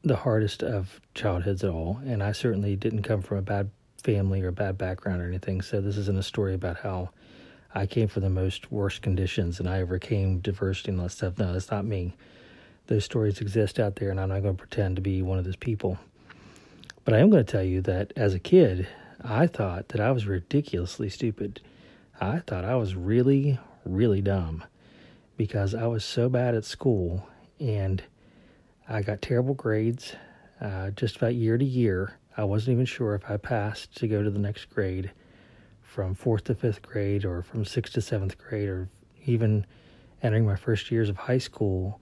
the 0.03 0.17
hardest 0.17 0.63
of 0.63 0.99
childhoods 1.13 1.63
at 1.63 1.69
all, 1.69 2.01
and 2.05 2.21
I 2.21 2.31
certainly 2.31 2.75
didn't 2.75 3.03
come 3.03 3.21
from 3.21 3.37
a 3.37 3.41
bad 3.41 3.69
family 4.03 4.41
or 4.41 4.49
a 4.49 4.53
bad 4.53 4.77
background 4.77 5.21
or 5.21 5.27
anything. 5.27 5.61
So 5.61 5.79
this 5.79 5.97
isn't 5.97 6.17
a 6.17 6.23
story 6.23 6.55
about 6.55 6.77
how 6.77 7.11
I 7.73 7.85
came 7.85 8.07
from 8.07 8.23
the 8.23 8.29
most 8.29 8.71
worst 8.71 9.01
conditions 9.01 9.59
and 9.59 9.69
I 9.69 9.81
overcame 9.81 10.39
diversity 10.39 10.91
and 10.91 10.99
all 10.99 11.05
that 11.05 11.11
stuff. 11.11 11.37
No, 11.37 11.53
that's 11.53 11.71
not 11.71 11.85
me. 11.85 12.15
Those 12.87 13.05
stories 13.05 13.39
exist 13.39 13.79
out 13.79 13.95
there, 13.95 14.09
and 14.09 14.19
I'm 14.19 14.29
not 14.29 14.41
going 14.41 14.57
to 14.57 14.59
pretend 14.59 14.97
to 14.97 15.01
be 15.01 15.21
one 15.21 15.37
of 15.37 15.45
those 15.45 15.55
people. 15.55 15.97
But 17.05 17.13
I 17.13 17.19
am 17.19 17.29
going 17.29 17.45
to 17.45 17.51
tell 17.51 17.63
you 17.63 17.81
that 17.81 18.11
as 18.17 18.33
a 18.33 18.39
kid, 18.39 18.87
I 19.23 19.45
thought 19.45 19.89
that 19.89 20.01
I 20.01 20.11
was 20.11 20.25
ridiculously 20.25 21.09
stupid. 21.09 21.61
I 22.19 22.39
thought 22.39 22.65
I 22.65 22.75
was 22.75 22.95
really, 22.95 23.59
really 23.85 24.21
dumb 24.21 24.63
because 25.37 25.75
I 25.75 25.85
was 25.85 26.03
so 26.03 26.27
bad 26.27 26.55
at 26.55 26.65
school 26.65 27.27
and 27.59 28.01
I 28.89 29.03
got 29.03 29.21
terrible 29.21 29.53
grades 29.53 30.15
uh, 30.59 30.89
just 30.91 31.17
about 31.17 31.35
year 31.35 31.57
to 31.57 31.65
year. 31.65 32.17
I 32.35 32.45
wasn't 32.45 32.73
even 32.73 32.85
sure 32.85 33.13
if 33.13 33.29
I 33.29 33.37
passed 33.37 33.95
to 33.97 34.07
go 34.07 34.23
to 34.23 34.29
the 34.29 34.39
next 34.39 34.65
grade 34.65 35.11
from 35.83 36.15
fourth 36.15 36.45
to 36.45 36.55
fifth 36.55 36.81
grade 36.81 37.23
or 37.23 37.43
from 37.43 37.63
sixth 37.63 37.93
to 37.93 38.01
seventh 38.01 38.37
grade 38.37 38.69
or 38.69 38.89
even 39.25 39.65
entering 40.23 40.45
my 40.45 40.55
first 40.55 40.89
years 40.89 41.09
of 41.09 41.17
high 41.17 41.37
school. 41.37 41.99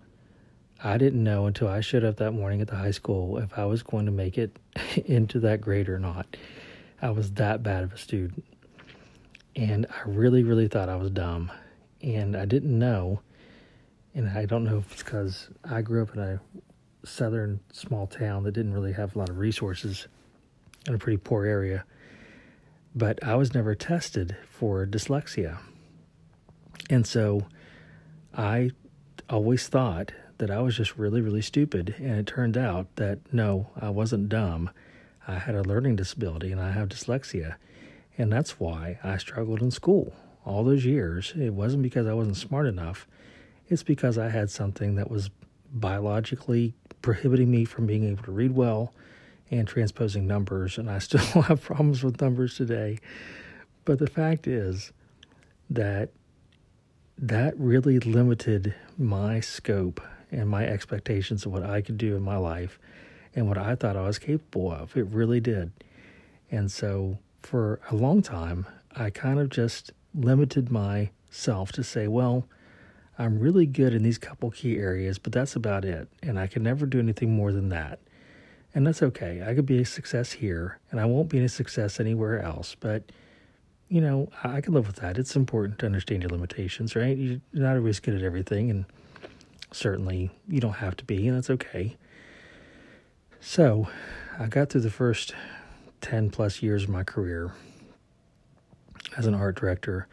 I 0.81 0.97
didn't 0.97 1.23
know 1.23 1.47
until 1.47 1.67
I 1.67 1.81
showed 1.81 2.05
up 2.05 2.17
that 2.17 2.31
morning 2.31 2.61
at 2.61 2.69
the 2.69 2.77
high 2.77 2.91
school 2.91 3.37
if 3.39 3.57
I 3.57 3.65
was 3.65 3.83
going 3.83 4.05
to 4.05 4.11
make 4.11 4.37
it 4.37 4.57
into 5.05 5.39
that 5.41 5.59
grade 5.59 5.89
or 5.89 5.99
not. 5.99 6.37
I 7.01 7.11
was 7.11 7.31
that 7.33 7.63
bad 7.63 7.83
of 7.83 7.93
a 7.93 7.97
student. 7.97 8.43
And 9.55 9.85
I 9.89 10.07
really, 10.07 10.43
really 10.43 10.67
thought 10.67 10.89
I 10.89 10.95
was 10.95 11.11
dumb. 11.11 11.51
And 12.01 12.35
I 12.35 12.45
didn't 12.45 12.77
know. 12.77 13.21
And 14.13 14.29
I 14.29 14.45
don't 14.45 14.63
know 14.63 14.77
if 14.77 14.91
it's 14.91 15.03
because 15.03 15.49
I 15.63 15.81
grew 15.81 16.01
up 16.01 16.15
in 16.15 16.21
a 16.21 16.41
southern 17.05 17.59
small 17.71 18.07
town 18.07 18.43
that 18.43 18.51
didn't 18.51 18.73
really 18.73 18.93
have 18.93 19.15
a 19.15 19.19
lot 19.19 19.29
of 19.29 19.37
resources 19.37 20.07
in 20.87 20.93
a 20.93 20.97
pretty 20.97 21.17
poor 21.17 21.45
area. 21.45 21.85
But 22.95 23.23
I 23.23 23.35
was 23.35 23.53
never 23.53 23.75
tested 23.75 24.35
for 24.49 24.85
dyslexia. 24.85 25.59
And 26.89 27.05
so 27.05 27.47
I 28.33 28.71
always 29.29 29.67
thought 29.67 30.11
that 30.39 30.49
I 30.49 30.59
was 30.61 30.75
just 30.75 30.97
really, 30.97 31.21
really 31.21 31.41
stupid. 31.41 31.95
And 31.97 32.11
it 32.17 32.27
turned 32.27 32.57
out 32.57 32.95
that 32.95 33.19
no, 33.31 33.69
I 33.79 33.89
wasn't 33.89 34.29
dumb. 34.29 34.69
I 35.27 35.35
had 35.35 35.55
a 35.55 35.61
learning 35.61 35.95
disability 35.95 36.51
and 36.51 36.61
I 36.61 36.71
have 36.71 36.89
dyslexia. 36.89 37.55
And 38.17 38.31
that's 38.31 38.59
why 38.59 38.99
I 39.03 39.17
struggled 39.17 39.61
in 39.61 39.71
school 39.71 40.13
all 40.45 40.63
those 40.63 40.85
years. 40.85 41.33
It 41.37 41.53
wasn't 41.53 41.83
because 41.83 42.07
I 42.07 42.13
wasn't 42.13 42.37
smart 42.37 42.65
enough, 42.65 43.07
it's 43.67 43.83
because 43.83 44.17
I 44.17 44.29
had 44.29 44.49
something 44.49 44.95
that 44.95 45.11
was 45.11 45.29
biologically 45.71 46.73
prohibiting 47.01 47.51
me 47.51 47.65
from 47.65 47.85
being 47.85 48.03
able 48.03 48.23
to 48.23 48.31
read 48.31 48.53
well 48.53 48.93
and 49.51 49.67
transposing 49.67 50.25
numbers. 50.25 50.77
And 50.77 50.89
I 50.89 50.99
still 50.99 51.19
have 51.43 51.61
problems 51.61 52.03
with 52.03 52.19
numbers 52.19 52.57
today. 52.57 52.99
But 53.85 53.99
the 53.99 54.07
fact 54.07 54.47
is 54.47 54.91
that 55.69 56.09
that 57.17 57.57
really 57.57 57.99
limited 57.99 58.73
my 58.97 59.39
scope 59.39 60.01
and 60.31 60.49
my 60.49 60.65
expectations 60.65 61.45
of 61.45 61.51
what 61.51 61.63
I 61.63 61.81
could 61.81 61.97
do 61.97 62.15
in 62.15 62.21
my 62.21 62.37
life 62.37 62.79
and 63.35 63.47
what 63.47 63.57
I 63.57 63.75
thought 63.75 63.95
I 63.95 64.03
was 64.03 64.19
capable 64.19 64.71
of. 64.71 64.95
It 64.97 65.07
really 65.07 65.39
did. 65.39 65.71
And 66.51 66.71
so 66.71 67.17
for 67.43 67.79
a 67.89 67.95
long 67.95 68.21
time, 68.21 68.65
I 68.95 69.09
kind 69.09 69.39
of 69.39 69.49
just 69.49 69.91
limited 70.15 70.71
myself 70.71 71.71
to 71.73 71.83
say, 71.83 72.07
well, 72.07 72.47
I'm 73.17 73.39
really 73.39 73.65
good 73.65 73.93
in 73.93 74.03
these 74.03 74.17
couple 74.17 74.49
key 74.49 74.77
areas, 74.77 75.19
but 75.19 75.33
that's 75.33 75.55
about 75.55 75.85
it. 75.85 76.07
And 76.23 76.39
I 76.39 76.47
can 76.47 76.63
never 76.63 76.85
do 76.85 76.99
anything 76.99 77.35
more 77.35 77.51
than 77.51 77.69
that. 77.69 77.99
And 78.73 78.85
that's 78.87 79.03
okay. 79.03 79.43
I 79.45 79.53
could 79.53 79.65
be 79.65 79.81
a 79.81 79.85
success 79.85 80.31
here, 80.31 80.79
and 80.91 80.99
I 80.99 81.05
won't 81.05 81.27
be 81.27 81.39
a 81.39 81.49
success 81.49 81.99
anywhere 81.99 82.41
else. 82.41 82.75
But, 82.79 83.11
you 83.89 83.99
know, 83.99 84.29
I 84.43 84.61
can 84.61 84.73
live 84.73 84.87
with 84.87 84.97
that. 84.97 85.17
It's 85.17 85.35
important 85.35 85.79
to 85.79 85.85
understand 85.85 86.21
your 86.23 86.29
limitations, 86.29 86.95
right? 86.95 87.17
You're 87.17 87.41
not 87.51 87.75
always 87.75 87.99
good 87.99 88.15
at 88.15 88.23
everything, 88.23 88.69
and 88.69 88.85
certainly 89.71 90.31
you 90.47 90.61
don't 90.61 90.73
have 90.73 90.95
to 90.97 91.03
be, 91.03 91.27
and 91.27 91.35
that's 91.35 91.49
okay. 91.49 91.97
So, 93.41 93.87
I 94.37 94.47
got 94.47 94.69
through 94.69 94.81
the 94.81 94.89
first 94.89 95.33
10 96.01 96.29
plus 96.29 96.61
years 96.61 96.83
of 96.83 96.89
my 96.89 97.03
career 97.03 97.53
as 99.15 99.25
an 99.25 99.33
art 99.33 99.55
director 99.55 100.07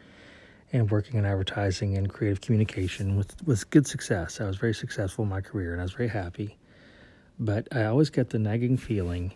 and 0.71 0.89
working 0.89 1.17
in 1.17 1.25
advertising 1.25 1.97
and 1.97 2.09
creative 2.09 2.39
communication 2.39 3.17
with, 3.17 3.35
with 3.45 3.69
good 3.69 3.85
success. 3.85 4.39
I 4.39 4.45
was 4.45 4.55
very 4.55 4.73
successful 4.73 5.23
in 5.23 5.29
my 5.29 5.41
career 5.41 5.73
and 5.73 5.81
I 5.81 5.83
was 5.83 5.91
very 5.91 6.07
happy. 6.07 6.57
But 7.37 7.67
I 7.71 7.83
always 7.83 8.09
get 8.09 8.29
the 8.29 8.39
nagging 8.39 8.77
feeling 8.77 9.33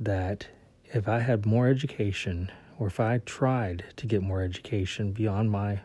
that 0.00 0.48
if 0.84 1.08
I 1.08 1.20
had 1.20 1.46
more 1.46 1.68
education 1.68 2.50
or 2.78 2.88
if 2.88 2.98
I 2.98 3.18
tried 3.18 3.84
to 3.96 4.06
get 4.06 4.22
more 4.22 4.42
education 4.42 5.12
beyond 5.12 5.50
my 5.50 5.80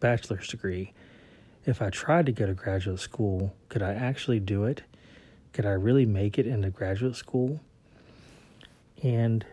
bachelor's 0.00 0.48
degree, 0.48 0.92
if 1.64 1.80
I 1.80 1.90
tried 1.90 2.26
to 2.26 2.32
go 2.32 2.46
to 2.46 2.54
graduate 2.54 2.98
school, 2.98 3.54
could 3.68 3.82
I 3.82 3.94
actually 3.94 4.40
do 4.40 4.64
it? 4.64 4.82
Could 5.52 5.66
I 5.66 5.72
really 5.72 6.06
make 6.06 6.38
it 6.38 6.46
into 6.46 6.70
graduate 6.70 7.16
school? 7.16 7.60
And 9.02 9.44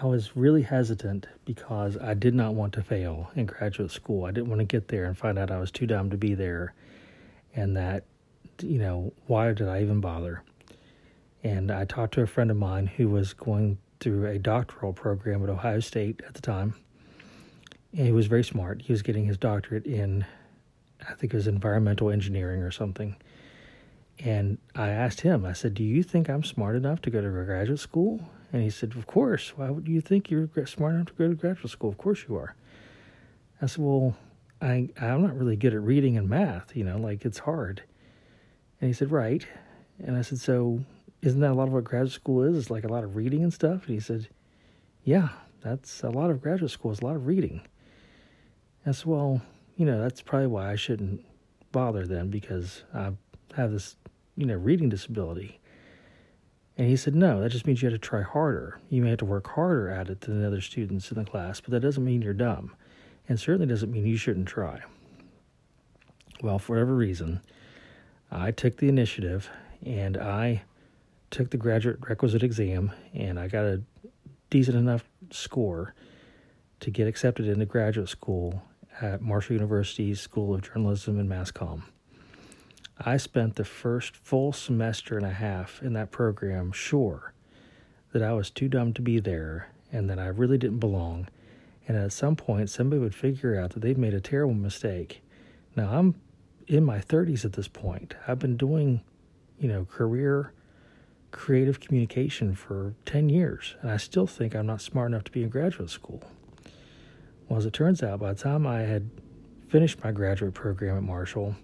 I 0.00 0.06
was 0.06 0.36
really 0.36 0.62
hesitant 0.62 1.26
because 1.44 1.96
I 1.96 2.14
did 2.14 2.34
not 2.34 2.54
want 2.54 2.72
to 2.74 2.82
fail 2.82 3.30
in 3.34 3.46
graduate 3.46 3.90
school. 3.90 4.24
I 4.24 4.30
didn't 4.30 4.48
want 4.48 4.60
to 4.60 4.64
get 4.64 4.88
there 4.88 5.04
and 5.04 5.16
find 5.16 5.38
out 5.38 5.50
I 5.50 5.58
was 5.58 5.70
too 5.70 5.86
dumb 5.86 6.10
to 6.10 6.16
be 6.16 6.34
there 6.34 6.74
and 7.54 7.76
that, 7.76 8.04
you 8.62 8.78
know, 8.78 9.12
why 9.26 9.52
did 9.52 9.68
I 9.68 9.82
even 9.82 10.00
bother? 10.00 10.42
And 11.42 11.70
I 11.70 11.84
talked 11.84 12.14
to 12.14 12.22
a 12.22 12.26
friend 12.26 12.50
of 12.50 12.56
mine 12.56 12.86
who 12.86 13.08
was 13.08 13.32
going 13.32 13.78
through 13.98 14.26
a 14.26 14.38
doctoral 14.38 14.92
program 14.92 15.42
at 15.42 15.48
Ohio 15.48 15.80
State 15.80 16.22
at 16.26 16.34
the 16.34 16.40
time. 16.40 16.74
And 17.92 18.06
he 18.06 18.12
was 18.12 18.26
very 18.26 18.44
smart. 18.44 18.82
He 18.82 18.92
was 18.92 19.02
getting 19.02 19.26
his 19.26 19.36
doctorate 19.36 19.86
in, 19.86 20.24
I 21.08 21.14
think 21.14 21.32
it 21.32 21.36
was 21.36 21.46
environmental 21.46 22.10
engineering 22.10 22.62
or 22.62 22.70
something. 22.70 23.16
And 24.22 24.58
I 24.74 24.90
asked 24.90 25.22
him, 25.22 25.46
I 25.46 25.54
said, 25.54 25.74
Do 25.74 25.82
you 25.82 26.02
think 26.02 26.28
I'm 26.28 26.44
smart 26.44 26.76
enough 26.76 27.00
to 27.02 27.10
go 27.10 27.22
to 27.22 27.28
graduate 27.28 27.78
school? 27.78 28.20
And 28.52 28.62
he 28.62 28.70
said, 28.70 28.94
Of 28.94 29.06
course. 29.06 29.56
Why 29.56 29.70
would 29.70 29.88
you 29.88 30.00
think 30.00 30.30
you're 30.30 30.48
smart 30.66 30.94
enough 30.94 31.06
to 31.06 31.12
go 31.14 31.28
to 31.28 31.34
graduate 31.34 31.70
school? 31.70 31.90
Of 31.90 31.98
course 31.98 32.26
you 32.28 32.36
are. 32.36 32.54
I 33.62 33.66
said, 33.66 33.82
Well, 33.82 34.16
I, 34.60 34.90
I'm 35.00 35.22
not 35.22 35.38
really 35.38 35.56
good 35.56 35.72
at 35.72 35.80
reading 35.80 36.18
and 36.18 36.28
math, 36.28 36.76
you 36.76 36.84
know, 36.84 36.98
like 36.98 37.24
it's 37.24 37.38
hard. 37.38 37.82
And 38.80 38.88
he 38.88 38.92
said, 38.92 39.10
Right. 39.10 39.46
And 39.98 40.16
I 40.16 40.22
said, 40.22 40.38
So 40.38 40.80
isn't 41.22 41.40
that 41.40 41.52
a 41.52 41.54
lot 41.54 41.68
of 41.68 41.72
what 41.72 41.84
graduate 41.84 42.12
school 42.12 42.42
is? 42.42 42.56
It's 42.56 42.70
like 42.70 42.84
a 42.84 42.88
lot 42.88 43.04
of 43.04 43.16
reading 43.16 43.42
and 43.42 43.52
stuff? 43.52 43.86
And 43.86 43.94
he 43.94 44.00
said, 44.00 44.28
Yeah, 45.02 45.30
that's 45.62 46.02
a 46.02 46.10
lot 46.10 46.30
of 46.30 46.42
graduate 46.42 46.70
school, 46.70 46.92
is 46.92 47.00
a 47.00 47.06
lot 47.06 47.16
of 47.16 47.26
reading. 47.26 47.62
I 48.84 48.92
said, 48.92 49.06
Well, 49.06 49.40
you 49.76 49.86
know, 49.86 49.98
that's 49.98 50.20
probably 50.20 50.48
why 50.48 50.70
I 50.70 50.76
shouldn't 50.76 51.24
bother 51.72 52.06
then 52.06 52.28
because 52.28 52.82
I 52.92 53.12
have 53.56 53.72
this 53.72 53.96
you 54.36 54.46
know, 54.46 54.54
reading 54.54 54.88
disability. 54.88 55.60
And 56.78 56.88
he 56.88 56.96
said, 56.96 57.14
no, 57.14 57.40
that 57.40 57.50
just 57.50 57.66
means 57.66 57.82
you 57.82 57.90
have 57.90 58.00
to 58.00 58.06
try 58.08 58.22
harder. 58.22 58.78
You 58.88 59.02
may 59.02 59.10
have 59.10 59.18
to 59.18 59.26
work 59.26 59.48
harder 59.48 59.90
at 59.90 60.08
it 60.08 60.22
than 60.22 60.40
the 60.40 60.46
other 60.46 60.62
students 60.62 61.10
in 61.10 61.18
the 61.18 61.28
class, 61.28 61.60
but 61.60 61.72
that 61.72 61.80
doesn't 61.80 62.04
mean 62.04 62.22
you're 62.22 62.32
dumb. 62.32 62.74
and 63.28 63.38
certainly 63.38 63.66
doesn't 63.66 63.92
mean 63.92 64.06
you 64.06 64.16
shouldn't 64.16 64.48
try. 64.48 64.80
Well, 66.42 66.58
for 66.58 66.72
whatever 66.74 66.94
reason, 66.94 67.42
I 68.30 68.50
took 68.50 68.78
the 68.78 68.88
initiative 68.88 69.50
and 69.84 70.16
I 70.16 70.62
took 71.30 71.50
the 71.50 71.56
graduate 71.56 71.98
requisite 72.08 72.42
exam 72.42 72.92
and 73.12 73.38
I 73.38 73.46
got 73.46 73.64
a 73.64 73.82
decent 74.48 74.76
enough 74.76 75.04
score 75.30 75.94
to 76.80 76.90
get 76.90 77.06
accepted 77.06 77.46
into 77.46 77.66
graduate 77.66 78.08
school 78.08 78.62
at 79.00 79.20
Marshall 79.20 79.54
University's 79.54 80.20
School 80.20 80.54
of 80.54 80.62
Journalism 80.62 81.18
and 81.18 81.28
Mass 81.28 81.52
Comm. 81.52 81.82
I 83.02 83.16
spent 83.16 83.56
the 83.56 83.64
first 83.64 84.14
full 84.14 84.52
semester 84.52 85.16
and 85.16 85.24
a 85.24 85.30
half 85.30 85.82
in 85.82 85.94
that 85.94 86.10
program 86.10 86.70
sure 86.70 87.32
that 88.12 88.22
I 88.22 88.32
was 88.34 88.50
too 88.50 88.68
dumb 88.68 88.92
to 88.94 89.02
be 89.02 89.18
there 89.20 89.70
and 89.90 90.10
that 90.10 90.18
I 90.18 90.26
really 90.26 90.58
didn't 90.58 90.80
belong. 90.80 91.28
And 91.88 91.96
at 91.96 92.12
some 92.12 92.36
point, 92.36 92.68
somebody 92.68 93.00
would 93.00 93.14
figure 93.14 93.58
out 93.58 93.70
that 93.70 93.80
they'd 93.80 93.96
made 93.96 94.14
a 94.14 94.20
terrible 94.20 94.54
mistake. 94.54 95.22
Now, 95.74 95.90
I'm 95.92 96.14
in 96.66 96.84
my 96.84 96.98
30s 96.98 97.44
at 97.44 97.54
this 97.54 97.68
point. 97.68 98.14
I've 98.28 98.38
been 98.38 98.56
doing, 98.56 99.00
you 99.58 99.68
know, 99.68 99.86
career 99.86 100.52
creative 101.30 101.80
communication 101.80 102.54
for 102.54 102.94
10 103.06 103.28
years, 103.28 103.76
and 103.82 103.90
I 103.90 103.96
still 103.96 104.26
think 104.26 104.54
I'm 104.54 104.66
not 104.66 104.82
smart 104.82 105.10
enough 105.10 105.24
to 105.24 105.30
be 105.30 105.42
in 105.42 105.48
graduate 105.48 105.90
school. 105.90 106.22
Well, 107.48 107.58
as 107.58 107.66
it 107.66 107.72
turns 107.72 108.02
out, 108.02 108.20
by 108.20 108.32
the 108.32 108.42
time 108.42 108.66
I 108.66 108.80
had 108.80 109.10
finished 109.68 110.02
my 110.02 110.12
graduate 110.12 110.54
program 110.54 110.96
at 110.96 111.02
Marshall, 111.02 111.56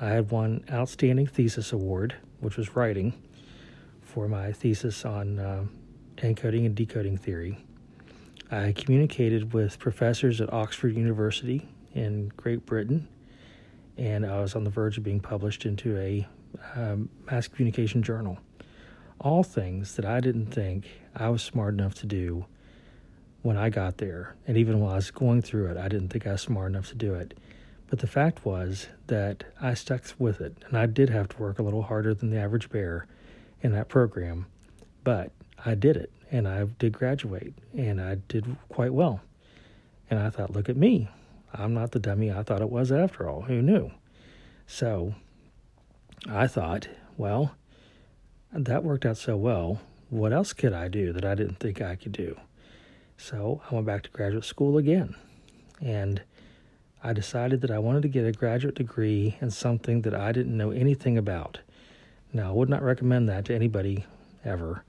I 0.00 0.08
had 0.08 0.30
won 0.30 0.64
Outstanding 0.70 1.26
Thesis 1.26 1.72
Award, 1.72 2.16
which 2.40 2.56
was 2.56 2.74
writing, 2.74 3.14
for 4.02 4.28
my 4.28 4.52
thesis 4.52 5.04
on 5.04 5.38
uh, 5.38 5.64
encoding 6.16 6.66
and 6.66 6.74
decoding 6.74 7.16
theory. 7.16 7.58
I 8.50 8.72
communicated 8.72 9.52
with 9.52 9.78
professors 9.78 10.40
at 10.40 10.52
Oxford 10.52 10.96
University 10.96 11.68
in 11.94 12.32
Great 12.36 12.66
Britain, 12.66 13.08
and 13.96 14.26
I 14.26 14.40
was 14.40 14.54
on 14.54 14.64
the 14.64 14.70
verge 14.70 14.98
of 14.98 15.04
being 15.04 15.20
published 15.20 15.64
into 15.64 15.96
a 15.98 16.26
um, 16.76 17.08
mass 17.30 17.48
communication 17.48 18.02
journal. 18.02 18.38
All 19.20 19.42
things 19.42 19.96
that 19.96 20.04
I 20.04 20.20
didn't 20.20 20.46
think 20.46 20.88
I 21.14 21.28
was 21.28 21.42
smart 21.42 21.74
enough 21.74 21.94
to 21.96 22.06
do 22.06 22.46
when 23.42 23.56
I 23.56 23.70
got 23.70 23.98
there. 23.98 24.34
And 24.46 24.56
even 24.56 24.80
while 24.80 24.92
I 24.92 24.96
was 24.96 25.10
going 25.10 25.42
through 25.42 25.66
it, 25.66 25.76
I 25.76 25.88
didn't 25.88 26.08
think 26.08 26.26
I 26.26 26.32
was 26.32 26.42
smart 26.42 26.70
enough 26.70 26.88
to 26.88 26.94
do 26.94 27.14
it. 27.14 27.34
But 27.88 27.98
the 27.98 28.06
fact 28.06 28.44
was 28.44 28.88
that 29.06 29.44
I 29.60 29.74
stuck 29.74 30.04
with 30.18 30.40
it, 30.40 30.56
and 30.66 30.76
I 30.76 30.86
did 30.86 31.10
have 31.10 31.28
to 31.28 31.38
work 31.38 31.58
a 31.58 31.62
little 31.62 31.82
harder 31.82 32.14
than 32.14 32.30
the 32.30 32.38
average 32.38 32.70
bear 32.70 33.06
in 33.60 33.72
that 33.72 33.88
program, 33.88 34.46
but 35.04 35.30
I 35.64 35.74
did 35.74 35.96
it, 35.96 36.10
and 36.30 36.48
I 36.48 36.64
did 36.64 36.92
graduate, 36.92 37.54
and 37.72 38.00
I 38.00 38.16
did 38.28 38.56
quite 38.68 38.92
well. 38.92 39.20
And 40.10 40.18
I 40.18 40.30
thought, 40.30 40.52
look 40.52 40.68
at 40.68 40.76
me. 40.76 41.08
I'm 41.52 41.72
not 41.72 41.92
the 41.92 42.00
dummy 42.00 42.32
I 42.32 42.42
thought 42.42 42.60
it 42.60 42.70
was 42.70 42.90
after 42.90 43.28
all. 43.28 43.42
Who 43.42 43.62
knew? 43.62 43.90
So 44.66 45.14
I 46.28 46.46
thought, 46.46 46.88
well, 47.16 47.54
that 48.52 48.84
worked 48.84 49.06
out 49.06 49.18
so 49.18 49.36
well. 49.36 49.80
What 50.10 50.32
else 50.32 50.52
could 50.52 50.72
I 50.72 50.88
do 50.88 51.12
that 51.12 51.24
I 51.24 51.34
didn't 51.34 51.58
think 51.60 51.80
I 51.80 51.96
could 51.96 52.12
do? 52.12 52.36
So 53.16 53.62
I 53.70 53.74
went 53.74 53.86
back 53.86 54.02
to 54.02 54.10
graduate 54.10 54.44
school 54.44 54.78
again. 54.78 55.14
And 55.80 56.22
I 57.06 57.12
decided 57.12 57.60
that 57.60 57.70
I 57.70 57.78
wanted 57.80 58.00
to 58.02 58.08
get 58.08 58.24
a 58.24 58.32
graduate 58.32 58.76
degree 58.76 59.36
in 59.42 59.50
something 59.50 60.00
that 60.02 60.14
I 60.14 60.32
didn't 60.32 60.56
know 60.56 60.70
anything 60.70 61.18
about. 61.18 61.58
Now, 62.32 62.48
I 62.48 62.52
would 62.52 62.70
not 62.70 62.82
recommend 62.82 63.28
that 63.28 63.44
to 63.44 63.54
anybody 63.54 64.06
ever, 64.42 64.84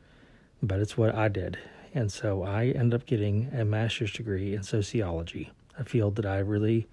but 0.64 0.80
it's 0.80 0.98
what 0.98 1.14
I 1.14 1.28
did. 1.28 1.60
And 1.94 2.10
so 2.10 2.44
I 2.44 2.68
ended 2.68 3.02
up 3.02 3.06
getting 3.06 3.50
a 3.52 3.66
master's 3.66 4.14
degree 4.14 4.56
in 4.56 4.64
sociology, 4.64 5.52
a 5.78 5.84
field 5.84 6.16
that 6.16 6.26
I 6.26 6.40
really 6.40 6.88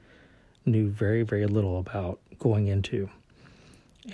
knew 0.66 0.88
very, 0.88 1.22
very 1.22 1.46
little 1.46 1.78
about 1.78 2.18
going 2.40 2.66
into. 2.66 3.08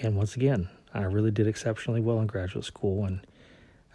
And 0.03 0.15
once 0.15 0.37
again, 0.37 0.69
I 0.93 1.05
really 1.05 1.31
did 1.31 1.47
exceptionally 1.47 2.03
well 2.03 2.21
in 2.21 2.27
graduate 2.27 2.67
school, 2.67 3.07
and 3.07 3.27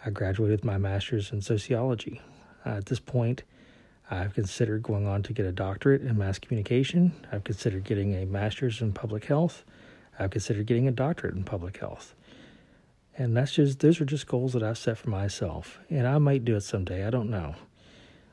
I 0.04 0.10
graduated 0.10 0.62
with 0.62 0.64
my 0.64 0.78
master's 0.78 1.30
in 1.30 1.42
sociology. 1.42 2.20
Uh, 2.66 2.70
at 2.70 2.86
this 2.86 2.98
point, 2.98 3.44
I've 4.10 4.34
considered 4.34 4.82
going 4.82 5.06
on 5.06 5.22
to 5.22 5.32
get 5.32 5.46
a 5.46 5.52
doctorate 5.52 6.02
in 6.02 6.18
mass 6.18 6.38
communication. 6.38 7.12
I've 7.32 7.44
considered 7.44 7.84
getting 7.84 8.14
a 8.14 8.26
master's 8.26 8.82
in 8.82 8.92
public 8.92 9.24
health. 9.24 9.64
I've 10.18 10.30
considered 10.30 10.66
getting 10.66 10.86
a 10.86 10.92
doctorate 10.92 11.34
in 11.34 11.44
public 11.44 11.78
health. 11.78 12.14
And 13.16 13.36
that's 13.36 13.52
just, 13.52 13.80
those 13.80 14.00
are 14.00 14.04
just 14.04 14.26
goals 14.26 14.52
that 14.52 14.62
I've 14.62 14.78
set 14.78 14.98
for 14.98 15.08
myself. 15.08 15.78
And 15.88 16.06
I 16.06 16.18
might 16.18 16.44
do 16.44 16.56
it 16.56 16.62
someday, 16.62 17.06
I 17.06 17.10
don't 17.10 17.30
know. 17.30 17.54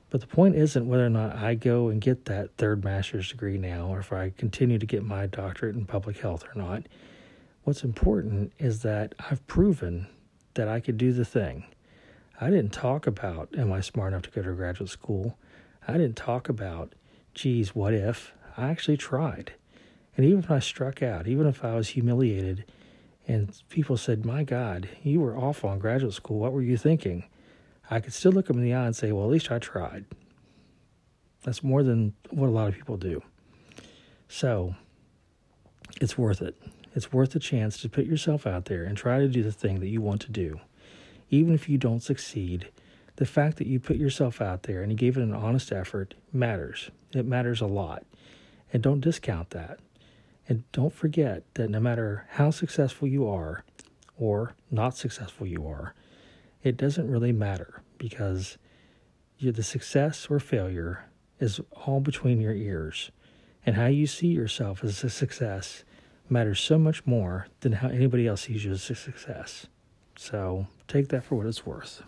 But 0.09 0.19
the 0.19 0.27
point 0.27 0.55
isn't 0.55 0.87
whether 0.87 1.05
or 1.05 1.09
not 1.09 1.37
I 1.37 1.55
go 1.55 1.87
and 1.87 2.01
get 2.01 2.25
that 2.25 2.57
third 2.57 2.83
master's 2.83 3.29
degree 3.29 3.57
now 3.57 3.87
or 3.87 3.99
if 3.99 4.11
I 4.11 4.33
continue 4.37 4.77
to 4.77 4.85
get 4.85 5.03
my 5.03 5.25
doctorate 5.25 5.75
in 5.75 5.85
public 5.85 6.17
health 6.17 6.43
or 6.53 6.59
not. 6.59 6.83
What's 7.63 7.83
important 7.83 8.51
is 8.59 8.81
that 8.81 9.15
I've 9.29 9.45
proven 9.47 10.07
that 10.55 10.67
I 10.67 10.81
could 10.81 10.97
do 10.97 11.13
the 11.13 11.23
thing. 11.23 11.63
I 12.41 12.49
didn't 12.49 12.73
talk 12.73 13.07
about, 13.07 13.49
am 13.57 13.71
I 13.71 13.79
smart 13.79 14.11
enough 14.11 14.23
to 14.23 14.31
go 14.31 14.41
to 14.41 14.51
graduate 14.53 14.89
school? 14.89 15.37
I 15.91 15.97
didn't 15.97 16.15
talk 16.15 16.47
about, 16.47 16.93
geez, 17.33 17.75
what 17.75 17.93
if? 17.93 18.33
I 18.55 18.69
actually 18.69 18.95
tried. 18.95 19.53
And 20.15 20.25
even 20.25 20.39
if 20.39 20.49
I 20.49 20.59
struck 20.59 21.03
out, 21.03 21.27
even 21.27 21.45
if 21.47 21.65
I 21.65 21.75
was 21.75 21.89
humiliated, 21.89 22.63
and 23.27 23.53
people 23.69 23.97
said, 23.97 24.25
My 24.25 24.43
God, 24.43 24.87
you 25.03 25.19
were 25.19 25.37
awful 25.37 25.71
in 25.73 25.79
graduate 25.79 26.13
school. 26.13 26.39
What 26.39 26.53
were 26.53 26.61
you 26.61 26.77
thinking? 26.77 27.25
I 27.89 27.99
could 27.99 28.13
still 28.13 28.31
look 28.31 28.47
them 28.47 28.57
in 28.57 28.63
the 28.63 28.73
eye 28.73 28.85
and 28.85 28.95
say, 28.95 29.11
Well, 29.11 29.25
at 29.25 29.31
least 29.31 29.51
I 29.51 29.59
tried. 29.59 30.05
That's 31.43 31.61
more 31.61 31.83
than 31.83 32.13
what 32.29 32.47
a 32.47 32.51
lot 32.51 32.69
of 32.69 32.75
people 32.75 32.97
do. 32.97 33.21
So 34.29 34.75
it's 35.99 36.17
worth 36.17 36.41
it. 36.41 36.55
It's 36.95 37.11
worth 37.11 37.31
the 37.31 37.39
chance 37.39 37.79
to 37.81 37.89
put 37.89 38.05
yourself 38.05 38.47
out 38.47 38.65
there 38.65 38.83
and 38.83 38.97
try 38.97 39.19
to 39.19 39.27
do 39.27 39.43
the 39.43 39.51
thing 39.51 39.81
that 39.81 39.89
you 39.89 40.01
want 40.01 40.21
to 40.21 40.31
do. 40.31 40.59
Even 41.29 41.53
if 41.53 41.67
you 41.67 41.77
don't 41.77 42.03
succeed, 42.03 42.69
the 43.17 43.25
fact 43.25 43.57
that 43.57 43.67
you 43.67 43.79
put 43.79 43.97
yourself 43.97 44.41
out 44.41 44.63
there 44.63 44.81
and 44.81 44.91
you 44.91 44.97
gave 44.97 45.17
it 45.17 45.23
an 45.23 45.33
honest 45.33 45.71
effort 45.71 46.13
matters. 46.31 46.89
It 47.13 47.25
matters 47.25 47.61
a 47.61 47.67
lot. 47.67 48.03
And 48.73 48.81
don't 48.81 49.01
discount 49.01 49.49
that. 49.51 49.79
And 50.47 50.63
don't 50.71 50.93
forget 50.93 51.43
that 51.55 51.69
no 51.69 51.79
matter 51.79 52.25
how 52.31 52.51
successful 52.51 53.07
you 53.07 53.27
are 53.27 53.63
or 54.17 54.53
not 54.69 54.97
successful 54.97 55.45
you 55.45 55.67
are, 55.67 55.93
it 56.63 56.77
doesn't 56.77 57.09
really 57.09 57.31
matter 57.31 57.81
because 57.97 58.57
the 59.39 59.63
success 59.63 60.27
or 60.29 60.39
failure 60.39 61.05
is 61.39 61.59
all 61.85 61.99
between 61.99 62.39
your 62.39 62.53
ears. 62.53 63.11
And 63.65 63.75
how 63.75 63.87
you 63.87 64.07
see 64.07 64.27
yourself 64.27 64.83
as 64.83 65.03
a 65.03 65.09
success 65.09 65.83
matters 66.29 66.59
so 66.59 66.77
much 66.77 67.05
more 67.05 67.47
than 67.59 67.73
how 67.73 67.89
anybody 67.89 68.27
else 68.27 68.41
sees 68.41 68.65
you 68.65 68.71
as 68.71 68.89
a 68.89 68.95
success. 68.95 69.67
So 70.15 70.67
take 70.87 71.09
that 71.09 71.23
for 71.23 71.35
what 71.35 71.45
it's 71.45 71.65
worth. 71.65 72.03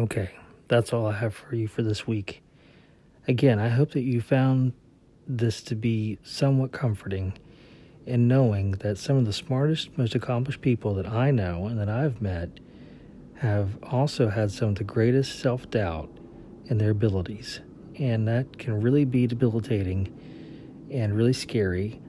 Okay, 0.00 0.30
that's 0.66 0.94
all 0.94 1.04
I 1.04 1.12
have 1.12 1.34
for 1.34 1.54
you 1.54 1.68
for 1.68 1.82
this 1.82 2.06
week. 2.06 2.42
Again, 3.28 3.58
I 3.58 3.68
hope 3.68 3.90
that 3.90 4.00
you 4.00 4.22
found 4.22 4.72
this 5.26 5.60
to 5.64 5.74
be 5.74 6.16
somewhat 6.22 6.72
comforting 6.72 7.34
in 8.06 8.26
knowing 8.26 8.70
that 8.70 8.96
some 8.96 9.18
of 9.18 9.26
the 9.26 9.32
smartest, 9.34 9.98
most 9.98 10.14
accomplished 10.14 10.62
people 10.62 10.94
that 10.94 11.06
I 11.06 11.30
know 11.30 11.66
and 11.66 11.78
that 11.78 11.90
I've 11.90 12.22
met 12.22 12.48
have 13.40 13.76
also 13.82 14.30
had 14.30 14.50
some 14.50 14.70
of 14.70 14.76
the 14.76 14.84
greatest 14.84 15.38
self 15.38 15.68
doubt 15.68 16.08
in 16.64 16.78
their 16.78 16.92
abilities. 16.92 17.60
And 17.96 18.26
that 18.26 18.58
can 18.58 18.80
really 18.80 19.04
be 19.04 19.26
debilitating 19.26 20.16
and 20.90 21.14
really 21.14 21.34
scary 21.34 22.00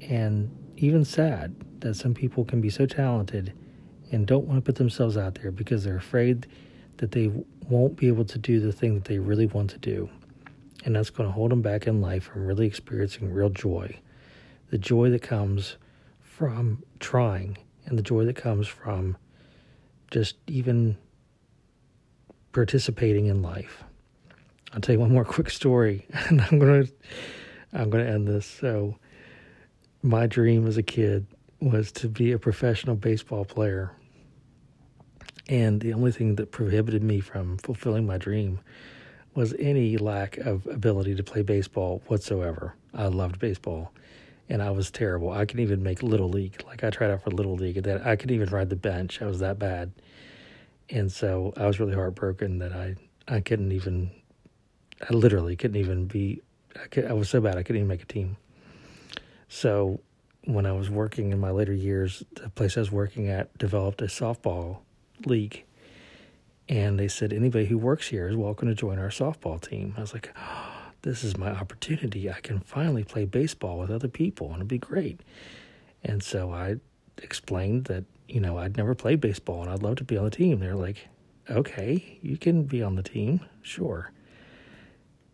and 0.00 0.50
even 0.78 1.04
sad 1.04 1.54
that 1.78 1.94
some 1.94 2.12
people 2.12 2.44
can 2.44 2.60
be 2.60 2.70
so 2.70 2.86
talented 2.86 3.52
and 4.10 4.26
don't 4.26 4.48
want 4.48 4.58
to 4.58 4.62
put 4.62 4.74
themselves 4.74 5.16
out 5.16 5.36
there 5.40 5.52
because 5.52 5.84
they're 5.84 5.96
afraid 5.96 6.48
that 6.98 7.12
they 7.12 7.30
won't 7.68 7.96
be 7.96 8.08
able 8.08 8.24
to 8.24 8.38
do 8.38 8.60
the 8.60 8.72
thing 8.72 8.94
that 8.94 9.04
they 9.04 9.18
really 9.18 9.46
want 9.46 9.70
to 9.70 9.78
do. 9.78 10.08
And 10.84 10.94
that's 10.94 11.10
going 11.10 11.28
to 11.28 11.32
hold 11.32 11.50
them 11.50 11.62
back 11.62 11.86
in 11.86 12.00
life 12.00 12.24
from 12.24 12.46
really 12.46 12.66
experiencing 12.66 13.32
real 13.32 13.50
joy. 13.50 13.98
The 14.70 14.78
joy 14.78 15.10
that 15.10 15.22
comes 15.22 15.76
from 16.20 16.82
trying 17.00 17.58
and 17.86 17.98
the 17.98 18.02
joy 18.02 18.24
that 18.24 18.36
comes 18.36 18.68
from 18.68 19.16
just 20.10 20.36
even 20.46 20.96
participating 22.52 23.26
in 23.26 23.42
life. 23.42 23.84
I'll 24.72 24.80
tell 24.80 24.94
you 24.94 25.00
one 25.00 25.12
more 25.12 25.24
quick 25.24 25.50
story 25.50 26.06
and 26.28 26.40
I'm 26.40 26.58
going 26.58 26.86
to 26.86 26.92
I'm 27.72 27.90
going 27.90 28.04
to 28.04 28.10
end 28.10 28.26
this. 28.26 28.46
So 28.46 28.96
my 30.02 30.26
dream 30.26 30.66
as 30.66 30.76
a 30.76 30.82
kid 30.82 31.26
was 31.60 31.90
to 31.92 32.08
be 32.08 32.32
a 32.32 32.38
professional 32.38 32.96
baseball 32.96 33.44
player. 33.44 33.92
And 35.48 35.80
the 35.80 35.92
only 35.92 36.12
thing 36.12 36.36
that 36.36 36.50
prohibited 36.50 37.02
me 37.02 37.20
from 37.20 37.58
fulfilling 37.58 38.06
my 38.06 38.18
dream 38.18 38.60
was 39.34 39.54
any 39.58 39.96
lack 39.98 40.38
of 40.38 40.66
ability 40.66 41.14
to 41.14 41.22
play 41.22 41.42
baseball 41.42 42.02
whatsoever. 42.06 42.74
I 42.94 43.06
loved 43.06 43.38
baseball. 43.38 43.92
and 44.48 44.62
I 44.62 44.70
was 44.70 44.90
terrible. 44.90 45.30
I 45.30 45.44
couldn't 45.44 45.62
even 45.62 45.82
make 45.82 46.02
little 46.02 46.28
league. 46.28 46.62
Like 46.66 46.84
I 46.84 46.90
tried 46.90 47.10
out 47.10 47.22
for 47.22 47.30
little 47.30 47.56
league, 47.56 47.76
and 47.76 47.84
then 47.84 48.02
I 48.02 48.16
couldn't 48.16 48.34
even 48.34 48.48
ride 48.50 48.70
the 48.70 48.76
bench. 48.76 49.20
I 49.20 49.26
was 49.26 49.40
that 49.40 49.58
bad, 49.58 49.92
and 50.90 51.10
so 51.10 51.52
I 51.56 51.66
was 51.66 51.80
really 51.80 51.94
heartbroken 51.94 52.58
that 52.58 52.72
I 52.72 52.96
I 53.28 53.40
couldn't 53.40 53.72
even. 53.72 54.10
I 55.08 55.12
literally 55.12 55.56
couldn't 55.56 55.76
even 55.76 56.06
be. 56.06 56.42
I, 56.82 56.86
could, 56.88 57.06
I 57.06 57.12
was 57.12 57.28
so 57.28 57.40
bad 57.40 57.56
I 57.58 57.62
couldn't 57.62 57.76
even 57.80 57.88
make 57.88 58.02
a 58.02 58.06
team. 58.06 58.36
So 59.48 60.00
when 60.44 60.66
I 60.66 60.72
was 60.72 60.90
working 60.90 61.32
in 61.32 61.40
my 61.40 61.50
later 61.50 61.72
years, 61.72 62.22
the 62.34 62.48
place 62.50 62.76
I 62.76 62.80
was 62.80 62.92
working 62.92 63.28
at 63.28 63.56
developed 63.58 64.00
a 64.02 64.06
softball 64.06 64.78
league. 65.24 65.64
And 66.68 66.98
they 66.98 67.08
said, 67.08 67.32
anybody 67.32 67.66
who 67.66 67.78
works 67.78 68.08
here 68.08 68.28
is 68.28 68.36
welcome 68.36 68.68
to 68.68 68.74
join 68.74 68.98
our 68.98 69.08
softball 69.08 69.60
team. 69.60 69.94
I 69.96 70.00
was 70.00 70.12
like, 70.12 70.32
oh, 70.36 70.72
this 71.02 71.22
is 71.22 71.36
my 71.36 71.50
opportunity. 71.50 72.28
I 72.28 72.40
can 72.40 72.58
finally 72.58 73.04
play 73.04 73.24
baseball 73.24 73.78
with 73.78 73.90
other 73.90 74.08
people, 74.08 74.48
and 74.48 74.56
it'd 74.56 74.68
be 74.68 74.78
great. 74.78 75.20
And 76.02 76.22
so 76.22 76.52
I 76.52 76.76
explained 77.18 77.84
that, 77.86 78.04
you 78.28 78.40
know, 78.40 78.58
I'd 78.58 78.76
never 78.76 78.94
played 78.94 79.20
baseball 79.20 79.62
and 79.62 79.70
I'd 79.70 79.82
love 79.82 79.96
to 79.96 80.04
be 80.04 80.16
on 80.16 80.24
the 80.24 80.30
team. 80.30 80.58
They're 80.58 80.74
like, 80.74 81.08
okay, 81.48 82.18
you 82.22 82.36
can 82.36 82.64
be 82.64 82.82
on 82.82 82.96
the 82.96 83.02
team, 83.02 83.40
sure. 83.62 84.12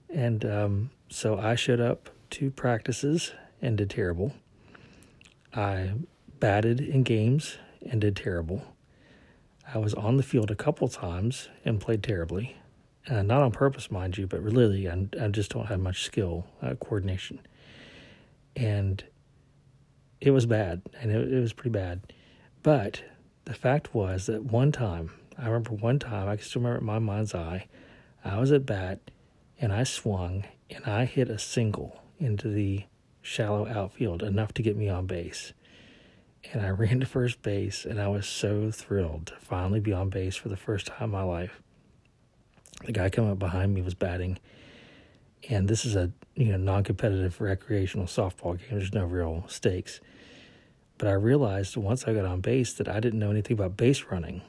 And 0.09 0.45
um, 0.45 0.90
so 1.09 1.38
I 1.38 1.55
showed 1.55 1.81
up 1.81 2.11
to 2.31 2.51
practices 2.51 3.33
and 3.61 3.79
did 3.79 3.90
terrible. 3.90 4.35
I 5.55 5.92
batted 6.40 6.81
in 6.81 7.03
games 7.03 7.57
and 7.88 8.01
did 8.01 8.16
terrible. 8.16 8.62
I 9.75 9.79
was 9.79 9.95
on 9.95 10.17
the 10.17 10.23
field 10.23 10.51
a 10.51 10.55
couple 10.55 10.89
times 10.89 11.49
and 11.65 11.81
played 11.81 12.03
terribly. 12.03 12.57
Uh, 13.09 13.23
not 13.23 13.43
on 13.43 13.51
purpose, 13.51 13.91
mind 13.91 14.19
you, 14.19 14.27
but 14.27 14.43
really, 14.43 14.89
I, 14.89 15.09
I 15.21 15.29
just 15.29 15.51
don't 15.51 15.67
have 15.67 15.81
much 15.81 16.05
skill, 16.05 16.47
uh, 16.61 16.75
coordination. 16.75 17.41
And 18.55 19.03
it 20.21 20.31
was 20.31 20.47
bad, 20.47 20.83
and 21.01 21.11
it, 21.11 21.33
it 21.33 21.41
was 21.41 21.53
pretty 21.53 21.71
bad. 21.71 22.13
But 22.63 23.03
the 23.45 23.55
fact 23.55 23.95
was 23.95 24.27
that 24.27 24.45
one 24.45 24.73
time, 24.73 25.11
I 25.39 25.47
remember 25.47 25.73
one 25.73 25.99
time, 25.99 26.29
I 26.29 26.37
can 26.37 26.45
still 26.45 26.63
remember 26.63 26.81
in 26.81 26.87
my 26.87 26.99
mind's 26.99 27.35
eye, 27.35 27.67
I 28.25 28.39
was 28.39 28.53
at 28.53 28.67
bat 28.67 29.01
and 29.61 29.73
I 29.73 29.83
swung 29.83 30.45
and 30.71 30.85
I 30.85 31.07
hit 31.07 31.29
a 31.29 31.39
single 31.39 32.03
into 32.19 32.49
the 32.49 32.85
shallow 33.21 33.67
outfield, 33.67 34.23
enough 34.23 34.53
to 34.55 34.63
get 34.63 34.77
me 34.77 34.89
on 34.89 35.07
base. 35.07 35.53
And 36.53 36.65
I 36.65 36.69
ran 36.71 37.01
to 37.01 37.07
first 37.07 37.43
base, 37.43 37.85
and 37.85 38.01
I 38.01 38.09
was 38.09 38.27
so 38.27 38.71
thrilled 38.71 39.27
to 39.27 39.37
finally 39.37 39.81
be 39.81 39.93
on 39.93 40.09
base 40.09 40.37
for 40.37 40.49
the 40.49 40.57
first 40.57 40.87
time 40.87 41.05
in 41.05 41.11
my 41.11 41.23
life. 41.23 41.63
The 42.85 42.93
guy 42.93 43.11
coming 43.11 43.31
up 43.31 43.39
behind 43.39 43.75
me 43.75 43.83
was 43.83 43.95
batting, 43.95 44.39
and 45.49 45.69
this 45.69 45.85
is 45.85 45.95
a 45.95 46.11
you 46.35 46.47
know 46.47 46.57
non-competitive 46.57 47.41
recreational 47.41 48.07
softball 48.07 48.59
game. 48.59 48.69
There's 48.71 48.93
no 48.93 49.05
real 49.05 49.45
stakes. 49.47 50.01
But 50.99 51.09
I 51.09 51.13
realized 51.13 51.77
once 51.77 52.07
I 52.07 52.15
got 52.15 52.25
on 52.25 52.41
base 52.41 52.73
that 52.75 52.89
I 52.89 53.01
didn't 53.01 53.19
know 53.19 53.31
anything 53.31 53.55
about 53.55 53.77
base 53.77 54.05
running. 54.11 54.43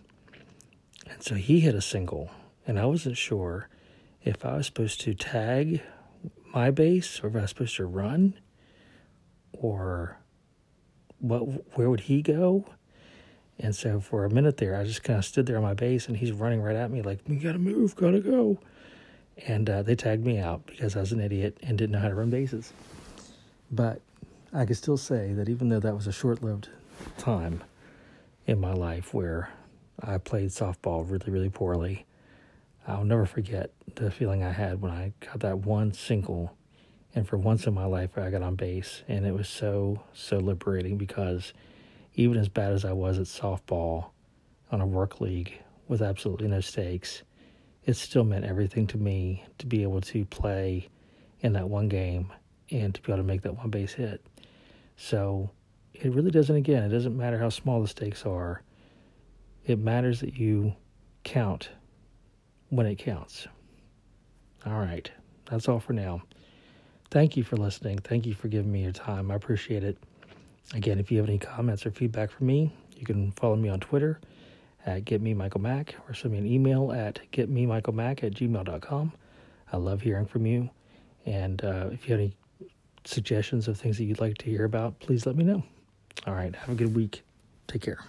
And 1.10 1.22
so 1.22 1.36
he 1.36 1.60
hit 1.60 1.76
a 1.76 1.82
single, 1.82 2.32
and 2.68 2.80
I 2.80 2.86
wasn't 2.86 3.18
sure 3.18 3.70
if 4.24 4.46
I 4.46 4.58
was 4.58 4.68
supposed 4.68 5.02
to 5.02 5.14
tag 5.14 5.82
my 6.54 6.72
base 6.72 7.24
or 7.24 7.28
if 7.28 7.36
I 7.36 7.42
was 7.42 7.50
supposed 7.50 7.76
to 7.78 7.86
run 7.86 8.36
or 9.52 10.18
what 11.24 11.78
where 11.78 11.90
would 11.90 12.02
he 12.02 12.22
go? 12.22 12.66
And 13.58 13.74
so 13.76 14.00
for 14.00 14.26
a 14.26 14.30
minute 14.30 14.58
there, 14.58 14.76
I 14.76 14.84
just 14.84 15.04
kind 15.04 15.18
of 15.18 15.26
stood 15.26 15.46
there 15.46 15.58
on 15.58 15.64
my 15.64 15.74
base, 15.74 16.08
and 16.08 16.18
he's 16.18 16.32
running 16.32 16.62
right 16.62 16.76
at 16.76 16.92
me 16.92 17.02
like, 17.02 17.20
"We 17.28 17.38
gotta 17.38 17.60
move, 17.60 17.96
gotta 17.96 18.20
go." 18.20 18.60
And 19.48 19.70
uh, 19.70 19.84
they 19.84 19.96
tagged 19.96 20.26
me 20.26 20.38
out 20.38 20.66
because 20.66 20.96
I 20.96 21.00
was 21.00 21.12
an 21.12 21.22
idiot 21.22 21.58
and 21.64 21.78
didn't 21.78 21.92
know 21.92 22.00
how 22.00 22.10
to 22.10 22.16
run 22.16 22.30
bases. 22.30 22.74
But 23.72 24.02
I 24.52 24.66
can 24.66 24.76
still 24.76 24.98
say 24.98 25.34
that 25.34 25.50
even 25.50 25.70
though 25.70 25.80
that 25.80 25.96
was 25.96 26.06
a 26.06 26.12
short-lived 26.12 26.70
time 27.18 27.64
in 28.46 28.60
my 28.60 28.74
life 28.74 29.14
where 29.14 29.50
I 30.02 30.18
played 30.18 30.50
softball 30.50 31.10
really, 31.10 31.32
really 31.32 31.50
poorly, 31.50 32.06
I'll 32.88 33.06
never 33.06 33.26
forget 33.26 33.72
the 33.96 34.12
feeling 34.12 34.44
I 34.44 34.52
had 34.52 34.82
when 34.82 34.92
I 34.92 35.14
got 35.22 35.40
that 35.40 35.60
one 35.60 35.94
single 35.94 36.56
and 37.16 37.28
for 37.28 37.38
once 37.38 37.68
in 37.68 37.74
my 37.74 37.86
life, 37.86 38.18
I 38.18 38.30
got 38.30 38.42
on 38.42 38.56
base, 38.56 39.04
and 39.08 39.26
it 39.26 39.34
was 39.34 39.48
so, 39.48 40.02
so 40.14 40.38
liberating 40.38 40.98
because 40.98 41.54
even 42.16 42.38
as 42.38 42.50
bad 42.50 42.74
as 42.74 42.86
I 42.86 42.94
was 42.94 43.20
at 43.20 43.26
softball 43.26 44.12
on 44.72 44.82
a 44.82 44.88
work 44.88 45.22
league 45.22 45.54
with 45.88 46.02
absolutely 46.02 46.48
no 46.48 46.60
stakes, 46.60 47.24
it 47.86 47.96
still 47.96 48.24
meant 48.24 48.46
everything 48.46 48.88
to 48.88 48.98
me 48.98 49.44
to 49.60 49.66
be 49.66 49.84
able 49.84 50.02
to 50.02 50.26
play 50.26 50.90
in 51.42 51.54
that 51.54 51.70
one 51.70 51.90
game 51.90 52.32
and 52.72 52.96
to 52.96 53.02
be 53.02 53.12
able 53.12 53.22
to 53.22 53.28
make 53.28 53.42
that 53.42 53.58
one 53.58 53.70
base 53.70 53.94
hit. 53.94 54.26
So 54.96 55.52
it 55.94 56.14
really 56.14 56.32
doesn't, 56.32 56.56
again, 56.56 56.84
it 56.84 56.90
doesn't 56.90 57.16
matter 57.16 57.38
how 57.38 57.50
small 57.50 57.82
the 57.82 57.88
stakes 57.88 58.26
are, 58.26 58.62
it 59.66 59.80
matters 59.80 60.20
that 60.22 60.36
you 60.36 60.74
count 61.24 61.70
when 62.70 62.86
it 62.86 62.96
counts. 62.96 63.48
All 64.66 64.80
right, 64.80 65.12
that's 65.46 65.68
all 65.68 65.80
for 65.80 65.94
now. 65.94 66.24
Thank 67.14 67.38
you 67.38 67.44
for 67.44 67.58
listening. 67.58 68.00
Thank 68.00 68.26
you 68.26 68.34
for 68.34 68.48
giving 68.48 68.72
me 68.72 68.82
your 68.82 68.92
time. 68.92 69.30
I 69.30 69.36
appreciate 69.36 69.84
it. 69.84 70.00
Again, 70.74 70.98
if 70.98 71.12
you 71.12 71.20
have 71.20 71.30
any 71.30 71.38
comments 71.38 71.86
or 71.86 71.92
feedback 71.92 72.32
for 72.32 72.44
me, 72.44 72.74
you 72.98 73.06
can 73.06 73.32
follow 73.34 73.56
me 73.56 73.70
on 73.70 73.80
Twitter 73.80 74.20
at 74.88 75.06
GetMeMichaelMack 75.06 75.90
or 76.10 76.16
send 76.16 76.32
me 76.32 76.40
an 76.40 76.48
email 76.48 76.92
at 76.92 77.20
GetMeMichaelMack 77.32 78.24
at 78.24 78.34
gmail.com. 78.34 79.12
I 79.72 79.78
love 79.78 80.02
hearing 80.02 80.26
from 80.26 80.48
you. 80.48 80.72
And 81.28 81.64
uh, 81.64 81.90
if 81.92 82.08
you 82.08 82.14
have 82.14 82.20
any 82.20 82.36
suggestions 83.06 83.68
of 83.68 83.78
things 83.78 84.00
that 84.00 84.06
you'd 84.06 84.20
like 84.20 84.40
to 84.40 84.46
hear 84.48 84.66
about, 84.66 85.00
please 85.00 85.28
let 85.28 85.36
me 85.36 85.44
know. 85.44 85.62
All 86.26 86.34
right. 86.34 86.56
Have 86.56 86.70
a 86.70 86.76
good 86.76 86.96
week. 86.96 87.22
Take 87.68 87.84
care. 87.84 88.00